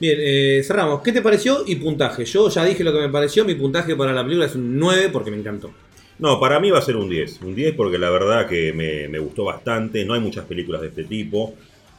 Bien, 0.00 0.16
eh, 0.20 0.62
cerramos. 0.64 1.02
¿Qué 1.02 1.12
te 1.12 1.20
pareció? 1.22 1.64
Y 1.66 1.74
puntaje. 1.76 2.24
Yo 2.24 2.48
ya 2.48 2.64
dije 2.64 2.84
lo 2.84 2.92
que 2.92 3.00
me 3.00 3.08
pareció. 3.08 3.44
Mi 3.44 3.54
puntaje 3.56 3.96
para 3.96 4.12
la 4.12 4.22
película 4.22 4.46
es 4.46 4.54
un 4.54 4.78
9 4.78 5.08
porque 5.12 5.30
me 5.32 5.36
encantó. 5.38 5.72
No, 6.20 6.38
para 6.38 6.60
mí 6.60 6.70
va 6.70 6.78
a 6.78 6.82
ser 6.82 6.96
un 6.96 7.08
10. 7.08 7.40
Un 7.42 7.54
10 7.56 7.74
porque 7.74 7.98
la 7.98 8.08
verdad 8.10 8.46
que 8.48 8.72
me, 8.72 9.08
me 9.08 9.18
gustó 9.18 9.44
bastante. 9.44 10.04
No 10.04 10.14
hay 10.14 10.20
muchas 10.20 10.44
películas 10.44 10.82
de 10.82 10.88
este 10.88 11.02
tipo. 11.04 11.54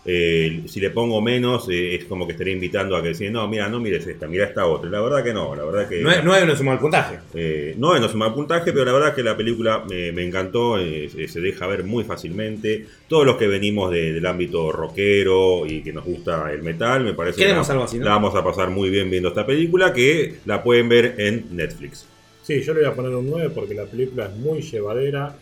Eh, 0.06 0.62
si 0.68 0.80
le 0.80 0.90
pongo 0.92 1.22
menos, 1.22 1.68
eh, 1.70 1.96
es 1.96 2.06
como 2.06 2.26
que 2.26 2.32
estaría 2.32 2.54
invitando 2.54 2.96
a 2.96 3.02
que 3.02 3.10
decir, 3.10 3.32
no, 3.32 3.48
mira, 3.48 3.68
no 3.68 3.80
mires 3.80 4.08
esta, 4.08 4.28
mira 4.28 4.46
esta 4.46 4.66
otra. 4.66 4.90
La 4.90 5.02
verdad 5.02 5.24
que 5.24 5.34
no, 5.34 5.54
la 5.56 5.64
verdad 5.66 5.88
que... 5.90 6.02
9, 6.02 6.22
no 6.46 6.54
es 6.54 6.60
un 6.60 6.66
mal 6.66 6.80
puntaje. 6.80 7.20
Eh, 7.36 7.76
no, 7.78 7.98
no 8.00 8.06
es 8.06 8.14
un 8.14 8.20
mal 8.20 8.34
puntaje, 8.34 8.72
pero 8.72 8.86
la 8.86 8.94
verdad 8.94 9.14
que 9.14 9.24
la 9.24 9.36
película 9.38 9.84
me, 9.90 10.12
me 10.12 10.26
encantó, 10.26 10.80
eh, 10.80 11.10
se- 11.14 11.28
se 11.28 11.42
deja 11.42 11.68
ver 11.68 11.84
muy 11.84 12.06
fácilmente. 12.06 12.86
Todos 13.08 13.26
los 13.26 13.36
que 13.38 13.48
venimos 13.48 13.92
de- 13.92 14.14
del 14.14 14.26
ámbito 14.26 14.72
rockero 14.72 15.66
y 15.68 15.82
que 15.82 15.92
nos 15.94 16.06
gusta 16.06 16.52
el 16.52 16.64
metal, 16.64 17.04
me 17.04 17.14
parece 17.14 17.38
Queremos 17.42 17.68
que 17.68 17.74
la, 17.74 17.74
algo 17.74 17.86
así, 17.86 18.00
¿no? 18.00 18.06
la 18.06 18.12
vamos 18.12 18.36
a 18.36 18.44
pasar 18.44 18.70
muy 18.70 18.90
bien 18.90 19.10
viendo 19.10 19.30
esta 19.30 19.46
película, 19.46 19.94
que 19.94 20.36
la 20.46 20.64
pueden 20.64 20.88
ver 20.90 21.16
en 21.18 21.46
Netflix. 21.56 22.06
Sí, 22.42 22.62
yo 22.62 22.74
le 22.74 22.80
voy 22.82 22.90
a 22.90 22.96
poner 22.96 23.14
un 23.14 23.30
9 23.30 23.52
porque 23.54 23.76
la 23.76 23.86
película 23.86 24.26
es 24.26 24.36
muy 24.38 24.62
llevadera. 24.62 25.36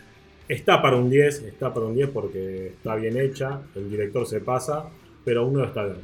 Está 0.48 0.82
para 0.82 0.96
un 0.96 1.10
10, 1.10 1.42
está 1.44 1.74
para 1.74 1.86
un 1.88 1.96
10 1.96 2.10
porque 2.10 2.68
está 2.68 2.96
bien 2.96 3.18
hecha, 3.20 3.60
el 3.76 3.90
director 3.90 4.26
se 4.26 4.40
pasa, 4.40 4.86
pero 5.26 5.46
uno 5.46 5.66
está 5.66 5.84
bien. 5.86 5.98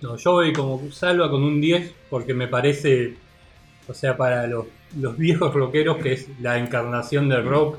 No, 0.00 0.16
yo 0.16 0.32
voy 0.32 0.52
como 0.52 0.90
salva 0.90 1.30
con 1.30 1.44
un 1.44 1.60
10 1.60 1.92
porque 2.10 2.34
me 2.34 2.48
parece, 2.48 3.14
o 3.86 3.94
sea, 3.94 4.16
para 4.16 4.48
los, 4.48 4.66
los 4.98 5.16
viejos 5.16 5.54
rockeros, 5.54 5.98
que 5.98 6.12
es 6.14 6.26
la 6.40 6.58
encarnación 6.58 7.28
del 7.28 7.44
rock, 7.46 7.78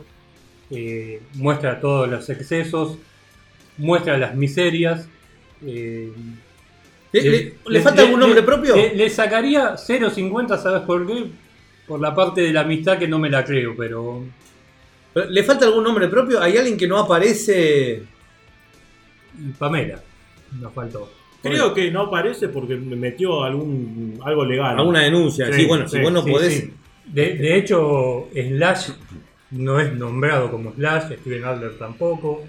eh, 0.71 1.21
muestra 1.33 1.81
todos 1.81 2.09
los 2.09 2.29
excesos, 2.29 2.97
muestra 3.77 4.17
las 4.17 4.35
miserias. 4.35 5.07
eh, 5.65 6.11
¿Le, 7.11 7.21
le- 7.29 7.53
le 7.67 7.81
falta 7.81 8.01
algún 8.03 8.19
nombre 8.21 8.41
propio? 8.41 8.75
Le, 8.75 8.95
le 8.95 9.09
sacaría 9.09 9.75
0.50, 9.75 10.57
¿sabes 10.61 10.81
por 10.83 11.05
qué? 11.05 11.25
Por 11.87 11.99
la 11.99 12.15
parte 12.15 12.39
de 12.41 12.53
la 12.53 12.61
amistad 12.61 12.97
que 12.97 13.07
no 13.07 13.19
me 13.19 13.29
la 13.29 13.43
creo, 13.43 13.75
pero 13.77 14.23
¿Le 15.29 15.43
falta 15.43 15.65
algún 15.65 15.83
nombre 15.83 16.07
propio? 16.07 16.41
¿Hay 16.41 16.57
alguien 16.57 16.77
que 16.77 16.87
no 16.87 16.97
aparece? 16.97 18.03
Pamela 19.57 20.01
nos 20.59 20.73
faltó. 20.73 21.11
Creo 21.41 21.73
que 21.73 21.91
no 21.91 22.03
aparece 22.03 22.47
porque 22.47 22.75
me 22.75 22.95
metió 22.95 23.43
algún 23.43 24.19
algo 24.23 24.45
legal. 24.45 24.77
¿Alguna 24.79 25.01
denuncia? 25.01 25.47
Sí, 25.47 25.61
Sí, 25.61 25.65
bueno, 25.65 25.87
si 25.89 25.99
vos 25.99 26.11
no 26.11 26.23
Sí, 26.23 26.31
podés. 26.31 26.53
sí. 26.53 26.73
De, 27.05 27.33
de 27.33 27.57
hecho, 27.57 28.29
Slash 28.33 28.89
no 29.51 29.79
es 29.79 29.93
nombrado 29.93 30.49
como 30.49 30.73
Slash, 30.73 31.13
Steven 31.19 31.43
Adler 31.43 31.77
tampoco. 31.77 32.43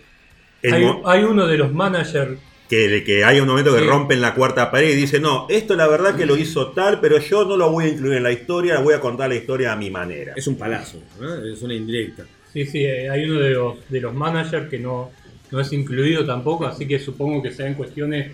Hay, 1.05 1.25
uno 1.25 1.47
de 1.47 1.59
los 1.59 1.73
managers 1.73 2.39
que, 2.69 3.03
que 3.05 3.25
hay 3.25 3.41
un 3.41 3.49
momento 3.49 3.75
que 3.75 3.81
Sí. 3.81 3.87
rompen 3.87 4.21
la 4.23 4.33
cuarta 4.35 4.71
pared 4.71 4.91
y 4.91 4.95
dice, 4.95 5.21
no, 5.21 5.47
esto 5.51 5.75
la 5.77 5.87
verdad 5.89 6.17
que 6.17 6.25
lo 6.25 6.37
hizo 6.37 6.69
tal, 6.71 7.01
pero 7.01 7.19
yo 7.19 7.45
no 7.45 7.57
lo 7.59 7.71
voy 7.71 7.85
a 7.87 7.89
incluir 7.89 8.17
en 8.19 8.23
la 8.23 8.33
historia, 8.33 8.79
voy 8.81 8.95
a 8.95 9.01
contar 9.01 9.29
la 9.29 9.35
historia 9.35 9.73
a 9.73 9.77
mi 9.77 9.91
manera. 9.91 10.33
Es 10.37 10.47
un 10.47 10.57
palazo, 10.57 11.03
¿no? 11.21 11.35
es 11.45 11.61
una 11.63 11.75
indirecta. 11.75 12.25
Sí, 12.55 12.65
sí, 12.67 12.85
eh, 12.85 13.11
hay 13.11 13.29
uno 13.29 13.41
de 13.41 13.51
los, 13.51 13.75
de 13.91 14.01
los 14.01 14.15
managers 14.15 14.69
que 14.71 14.79
no, 14.79 15.11
no 15.51 15.61
es 15.61 15.71
incluido 15.73 16.25
tampoco, 16.25 16.67
así 16.67 16.87
que 16.87 16.99
supongo 16.99 17.43
que 17.43 17.51
sean 17.53 17.75
cuestiones 17.75 18.31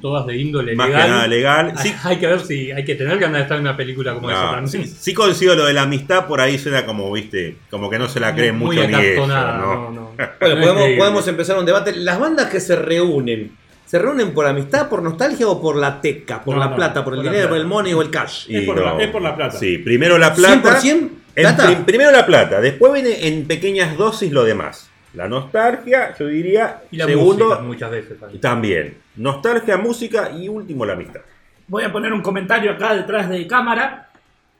todas 0.00 0.26
de 0.26 0.36
índole 0.36 0.74
Más 0.74 0.88
que 0.88 0.92
legal. 0.94 1.10
nada 1.10 1.26
legal. 1.28 1.72
Sí, 1.76 1.94
Hay 2.02 2.16
que 2.18 2.26
ver 2.26 2.40
si 2.40 2.72
hay 2.72 2.84
que 2.84 2.96
tener 2.96 3.18
ganas 3.18 3.36
de 3.36 3.42
estar 3.42 3.56
en 3.58 3.60
una 3.62 3.76
película 3.76 4.14
como 4.14 4.28
esa 4.30 4.50
también. 4.50 4.68
sí, 4.88 4.96
sí 4.98 5.14
consigo 5.14 5.54
lo 5.54 5.64
de 5.66 5.72
la 5.74 5.82
amistad, 5.82 6.26
por 6.26 6.40
ahí 6.40 6.58
suena 6.58 6.84
como, 6.84 7.12
viste, 7.12 7.58
como 7.70 7.88
que 7.88 7.98
no 8.00 8.08
se 8.08 8.18
la 8.18 8.34
creen 8.34 8.56
Muy 8.58 8.74
mucho 8.74 8.88
ni 8.88 8.94
acartonada, 8.94 9.58
¿no? 9.58 9.74
no, 9.74 9.90
no. 9.92 10.10
Bueno, 10.40 10.60
podemos, 10.60 10.98
podemos 10.98 11.28
empezar 11.28 11.56
un 11.58 11.66
debate. 11.66 11.94
Las 11.94 12.18
bandas 12.18 12.46
que 12.50 12.58
se 12.58 12.74
reúnen, 12.74 13.52
¿se 13.86 13.98
reúnen 13.98 14.32
por 14.34 14.46
amistad, 14.46 14.88
por 14.88 15.02
nostalgia 15.02 15.46
o 15.46 15.60
por 15.62 15.76
la 15.76 16.00
teca, 16.00 16.42
por 16.42 16.54
No, 16.54 16.60
la 16.60 16.70
no, 16.70 16.76
plata, 16.76 17.04
por 17.04 17.14
el 17.14 17.22
dinero, 17.22 17.48
por 17.50 17.58
el 17.58 17.66
money 17.66 17.92
o 17.92 18.02
el 18.02 18.10
cash? 18.10 18.46
Y 18.48 18.56
Es 18.56 18.64
por 18.64 18.80
la- 18.80 19.00
es 19.00 19.10
por 19.10 19.22
la 19.22 19.36
plata. 19.36 19.56
Sí, 19.56 19.78
primero 19.78 20.18
la 20.18 20.34
plata. 20.34 20.80
¿100% 20.80 21.10
En 21.34 21.42
plata? 21.44 21.66
prim- 21.66 21.84
primero 21.84 22.10
la 22.10 22.26
plata, 22.26 22.60
después 22.60 22.92
viene 22.92 23.26
en 23.28 23.46
pequeñas 23.46 23.96
dosis 23.96 24.30
lo 24.32 24.44
demás. 24.44 24.88
La 25.14 25.28
nostalgia, 25.28 26.14
yo 26.18 26.26
diría, 26.26 26.82
Y 26.90 26.96
la 26.96 27.06
segundo, 27.06 27.44
música 27.46 27.62
muchas 27.62 27.90
veces 27.90 28.18
también. 28.18 28.40
también. 28.40 28.98
Nostalgia, 29.16 29.76
música 29.76 30.30
y 30.30 30.48
último 30.48 30.86
la 30.86 30.94
amistad. 30.94 31.20
Voy 31.68 31.84
a 31.84 31.92
poner 31.92 32.12
un 32.12 32.22
comentario 32.22 32.70
acá 32.72 32.94
detrás 32.94 33.28
de 33.28 33.46
cámara. 33.46 34.08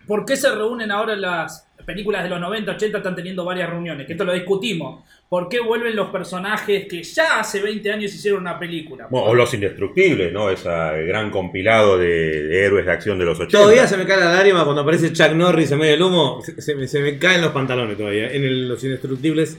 ¿Por 0.06 0.24
qué 0.26 0.36
se 0.36 0.50
reúnen 0.54 0.90
ahora 0.90 1.14
las 1.16 1.66
películas 1.84 2.22
de 2.22 2.28
los 2.30 2.40
90, 2.40 2.72
80? 2.72 2.98
Están 2.98 3.14
teniendo 3.16 3.44
varias 3.44 3.68
reuniones, 3.70 4.06
que 4.06 4.12
esto 4.12 4.24
lo 4.24 4.32
discutimos. 4.32 5.04
¿Por 5.28 5.48
qué 5.48 5.60
vuelven 5.60 5.96
los 5.96 6.08
personajes 6.10 6.86
que 6.88 7.02
ya 7.02 7.40
hace 7.40 7.60
20 7.62 7.90
años 7.92 8.14
hicieron 8.14 8.40
una 8.42 8.58
película? 8.58 9.06
Bueno, 9.10 9.28
o 9.28 9.34
Los 9.34 9.52
Indestructibles, 9.54 10.32
¿no? 10.32 10.50
Ese 10.50 10.68
gran 11.06 11.30
compilado 11.30 11.96
de, 11.98 12.42
de 12.42 12.64
héroes 12.64 12.84
de 12.86 12.92
acción 12.92 13.18
de 13.18 13.24
los 13.24 13.38
80. 13.40 13.58
Todavía 13.58 13.86
se 13.86 13.96
me 13.96 14.06
cae 14.06 14.20
la 14.20 14.32
lágrima 14.32 14.64
cuando 14.64 14.82
aparece 14.82 15.12
Chuck 15.12 15.32
Norris 15.32 15.70
en 15.72 15.78
medio 15.78 15.92
del 15.92 16.02
humo. 16.02 16.40
Se, 16.44 16.60
se 16.60 16.74
me, 16.74 16.86
se 16.86 17.00
me 17.00 17.18
caen 17.18 17.40
los 17.40 17.52
pantalones 17.52 17.96
todavía. 17.96 18.30
En 18.30 18.44
el- 18.44 18.68
Los 18.68 18.82
Indestructibles 18.84 19.58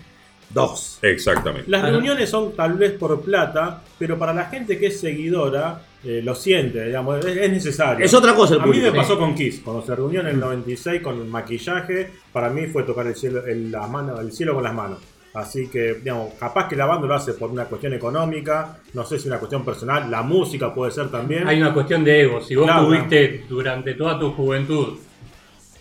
2. 0.52 1.00
Exactamente. 1.02 1.70
Las 1.72 1.82
reuniones 1.90 2.30
son 2.30 2.56
tal 2.56 2.74
vez 2.74 2.92
por 2.92 3.22
plata, 3.22 3.82
pero 3.98 4.20
para 4.20 4.34
la 4.34 4.46
gente 4.46 4.78
que 4.78 4.88
es 4.88 5.00
seguidora, 5.00 5.82
eh, 6.06 6.22
lo 6.24 6.36
siente, 6.36 6.86
digamos, 6.86 7.26
es, 7.26 7.38
es 7.38 7.52
necesario. 7.52 8.06
Es 8.06 8.14
otra 8.14 8.34
cosa 8.36 8.56
el 8.56 8.62
A 8.62 8.66
mí 8.66 8.80
me 8.80 8.92
pasó 8.92 9.18
con 9.18 9.34
Kiss, 9.36 9.62
cuando 9.64 9.86
se 9.86 9.96
reunió 9.96 10.20
en 10.22 10.28
el 10.28 10.40
96 10.40 11.02
con 11.02 11.18
el 11.20 11.26
maquillaje, 11.26 12.10
para 12.32 12.50
mí 12.50 12.68
fue 12.68 12.84
tocar 12.84 13.08
el 13.08 13.16
cielo, 13.16 13.46
el, 13.46 13.72
la 13.72 13.88
mano, 13.88 14.20
el 14.20 14.32
cielo 14.32 14.54
con 14.54 14.64
las 14.64 14.74
manos. 14.74 15.00
Así 15.34 15.68
que, 15.68 15.96
digamos, 15.96 16.34
capaz 16.36 16.68
que 16.68 16.76
la 16.76 16.86
banda 16.86 17.08
lo 17.08 17.16
hace 17.16 17.34
por 17.34 17.50
una 17.50 17.66
cuestión 17.66 17.94
económica, 17.94 18.78
no 18.94 19.04
sé 19.04 19.18
si 19.18 19.28
una 19.28 19.40
cuestión 19.40 19.66
personal, 19.66 20.12
la 20.12 20.22
música 20.22 20.72
puede 20.74 20.92
ser 20.92 21.10
también. 21.10 21.48
Hay 21.48 21.60
una 21.60 21.74
cuestión 21.74 22.04
de 22.04 22.22
ego. 22.22 22.40
Si 22.42 22.56
vos 22.56 22.66
Claro. 22.68 22.86
tuviste 22.86 23.46
durante 23.50 23.96
toda 23.96 24.20
tu 24.20 24.32
juventud 24.34 25.00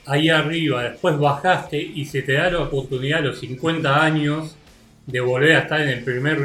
ahí 0.06 0.30
arriba, 0.30 0.82
después 0.84 1.18
bajaste 1.18 1.78
y 1.80 2.04
se 2.06 2.22
te 2.22 2.32
da 2.32 2.50
la 2.50 2.60
oportunidad 2.60 3.18
a 3.18 3.22
los 3.22 3.40
50 3.40 4.02
años 4.02 4.56
de 5.06 5.20
volver 5.20 5.56
a 5.56 5.58
estar 5.60 5.80
en 5.82 5.88
el 5.90 6.04
primer. 6.04 6.38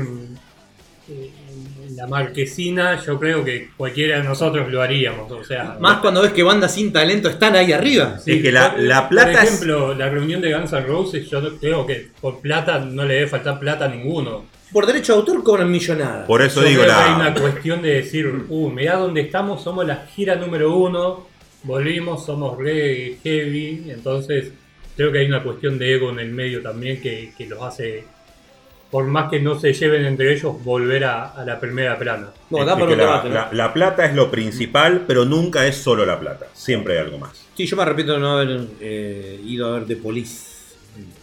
En 1.10 1.96
la 1.96 2.06
marquesina, 2.08 3.02
yo 3.04 3.18
creo 3.20 3.44
que 3.44 3.70
cualquiera 3.78 4.18
de 4.18 4.24
nosotros 4.24 4.72
lo 4.72 4.82
haríamos. 4.82 5.32
O 5.32 5.44
sea, 5.44 5.78
Más 5.80 6.00
cuando 6.00 6.22
ves 6.22 6.34
que 6.34 6.44
bandas 6.44 6.74
sin 6.74 6.92
talento 6.92 7.30
están 7.30 7.56
ahí 7.56 7.72
arriba. 7.72 8.18
Es 8.26 8.42
que 8.42 8.52
la- 8.52 8.72
por- 8.74 8.82
la 8.82 9.10
plata 9.10 9.32
Por 9.32 9.42
es- 9.42 9.48
ejemplo, 9.48 9.94
la 9.96 10.10
reunión 10.10 10.42
de 10.42 10.54
Guns 10.54 10.74
N' 10.74 10.82
Roses, 10.86 11.30
yo 11.30 11.58
creo 11.60 11.86
que 11.86 12.10
por 12.20 12.40
plata 12.42 12.80
no 12.80 13.06
le 13.06 13.16
debe 13.16 13.28
faltar 13.28 13.60
plata 13.60 13.86
a 13.86 13.88
ninguno. 13.88 14.46
Por 14.72 14.86
derecho 14.86 15.14
de 15.14 15.20
autor 15.20 15.44
cobran 15.44 15.72
millonadas. 15.72 16.28
Por 16.28 16.42
eso 16.42 16.62
Yo 16.62 16.68
digo 16.68 16.84
creo 16.84 16.94
que 16.96 17.02
hay 17.02 17.10
la. 17.12 17.16
una 17.16 17.34
cuestión 17.34 17.82
de 17.82 17.90
decir, 17.94 18.28
uh, 18.50 18.70
mirá 18.70 18.98
dónde 18.98 19.22
estamos, 19.22 19.64
somos 19.64 19.86
la 19.88 20.06
gira 20.14 20.36
número 20.36 20.76
uno, 20.76 21.26
volvimos, 21.64 22.26
somos 22.26 22.58
re 22.58 23.18
heavy, 23.24 23.86
entonces 23.90 24.52
creo 24.98 25.12
que 25.12 25.20
hay 25.20 25.28
una 25.28 25.42
cuestión 25.42 25.80
de 25.80 25.94
ego 25.96 26.10
en 26.10 26.20
el 26.20 26.32
medio 26.32 26.62
también 26.62 27.02
que, 27.02 27.32
que 27.38 27.46
los 27.48 27.62
hace, 27.64 28.04
por 28.92 29.06
más 29.06 29.30
que 29.30 29.40
no 29.42 29.60
se 29.60 29.74
lleven 29.74 30.06
entre 30.06 30.34
ellos, 30.34 30.64
volver 30.64 31.04
a, 31.06 31.26
a 31.30 31.44
la 31.46 31.60
primera 31.60 31.98
plana. 31.98 32.30
No, 32.50 32.64
da 32.66 32.76
para 32.78 32.92
la, 32.92 32.96
debate, 32.98 33.28
¿no? 33.30 33.34
la- 33.36 33.50
la 33.52 33.74
plata 33.74 34.06
es 34.06 34.14
lo 34.16 34.32
principal, 34.32 35.04
pero 35.06 35.26
nunca 35.26 35.66
es 35.68 35.76
solo 35.78 36.06
la 36.06 36.20
plata. 36.20 36.48
Siempre 36.54 36.94
hay 36.94 37.06
algo 37.06 37.18
más. 37.18 37.46
Sí, 37.56 37.66
yo 37.66 37.76
me 37.76 37.82
arrepiento 37.84 38.14
de 38.14 38.20
no 38.20 38.32
haber 38.40 38.68
eh, 38.80 39.42
ido 39.46 39.68
a 39.68 39.72
ver 39.80 39.86
The 39.88 39.98
Police, 39.98 40.46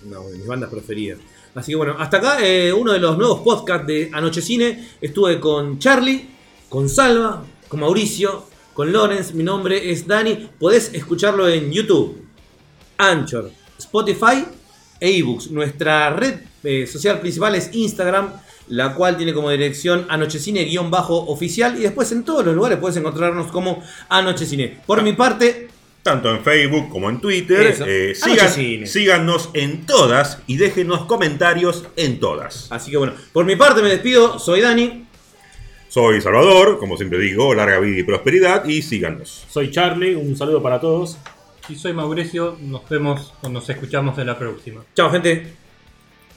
una 0.05 0.19
de 0.21 0.37
mis 0.39 0.47
bandas 0.47 0.69
preferidas. 0.71 1.19
Así 1.55 1.73
que 1.73 1.77
bueno, 1.77 1.95
hasta 1.99 2.17
acá 2.19 2.37
eh, 2.43 2.73
uno 2.73 2.93
de 2.93 2.99
los 2.99 3.17
nuevos 3.17 3.41
podcasts 3.41 3.87
de 3.87 4.11
Anoche 4.13 4.43
Cine. 4.43 4.89
Estuve 5.01 5.39
con 5.41 5.79
Charlie, 5.79 6.29
con 6.69 6.89
Salva, 6.89 7.45
con 7.69 7.81
Mauricio, 7.81 8.49
con 8.75 8.93
Lorenz. 8.93 9.33
Mi 9.35 9.45
nombre 9.45 9.91
es 9.91 10.07
Dani. 10.07 10.51
Podés 10.59 10.93
escucharlo 10.93 11.49
en 11.49 11.71
YouTube, 11.73 12.21
Anchor, 12.99 13.51
Spotify 13.79 14.45
e 15.01 15.17
ebooks. 15.19 15.51
Nuestra 15.53 16.11
red 16.11 16.41
eh, 16.65 16.87
social 16.87 17.21
principal 17.21 17.55
es 17.55 17.71
Instagram, 17.73 18.33
la 18.69 18.95
cual 18.95 19.17
tiene 19.17 19.33
como 19.35 19.51
dirección 19.51 20.07
Anochecine-oficial. 20.09 21.77
Y 21.79 21.83
después 21.83 22.11
en 22.13 22.25
todos 22.25 22.45
los 22.45 22.55
lugares 22.55 22.79
puedes 22.79 22.97
encontrarnos 22.97 23.49
como 23.53 23.83
Anochecine. 24.09 24.81
Por 24.87 25.03
mi 25.03 25.13
parte, 25.13 25.69
Tanto 26.03 26.31
en 26.35 26.43
Facebook 26.45 26.91
como 26.91 27.09
en 27.09 27.19
Twitter. 27.19 27.75
Eh, 27.87 28.13
sigan- 28.15 28.87
síganos 28.87 29.49
en 29.55 29.87
todas 29.87 30.39
y 30.47 30.59
déjenos 30.59 31.07
comentarios 31.07 31.85
en 31.97 32.21
todas. 32.21 32.67
Así 32.71 32.91
que 32.91 32.99
bueno, 32.99 33.15
por 33.33 33.47
mi 33.47 33.57
parte 33.57 33.81
me 33.81 33.89
despido, 33.89 34.39
soy 34.39 34.61
Dani. 34.61 35.07
Soy 35.89 36.21
Salvador, 36.21 36.79
como 36.79 36.99
siempre 36.99 37.19
digo, 37.21 37.55
larga 37.55 37.79
vida 37.79 38.01
y 38.01 38.03
prosperidad 38.03 38.67
y 38.67 38.83
síganos. 38.83 39.47
Soy 39.49 39.71
Charlie, 39.71 40.15
un 40.15 40.37
saludo 40.37 40.63
para 40.63 40.79
todos. 40.79 41.17
Y 41.71 41.77
soy 41.77 41.95
Mauricio, 41.95 42.59
nos 42.61 42.87
vemos 42.87 43.33
o 43.41 43.49
nos 43.49 43.67
escuchamos 43.71 44.19
en 44.19 44.27
la 44.27 44.39
próxima. 44.39 44.85
Chao 44.95 45.11
gente. 45.11 45.64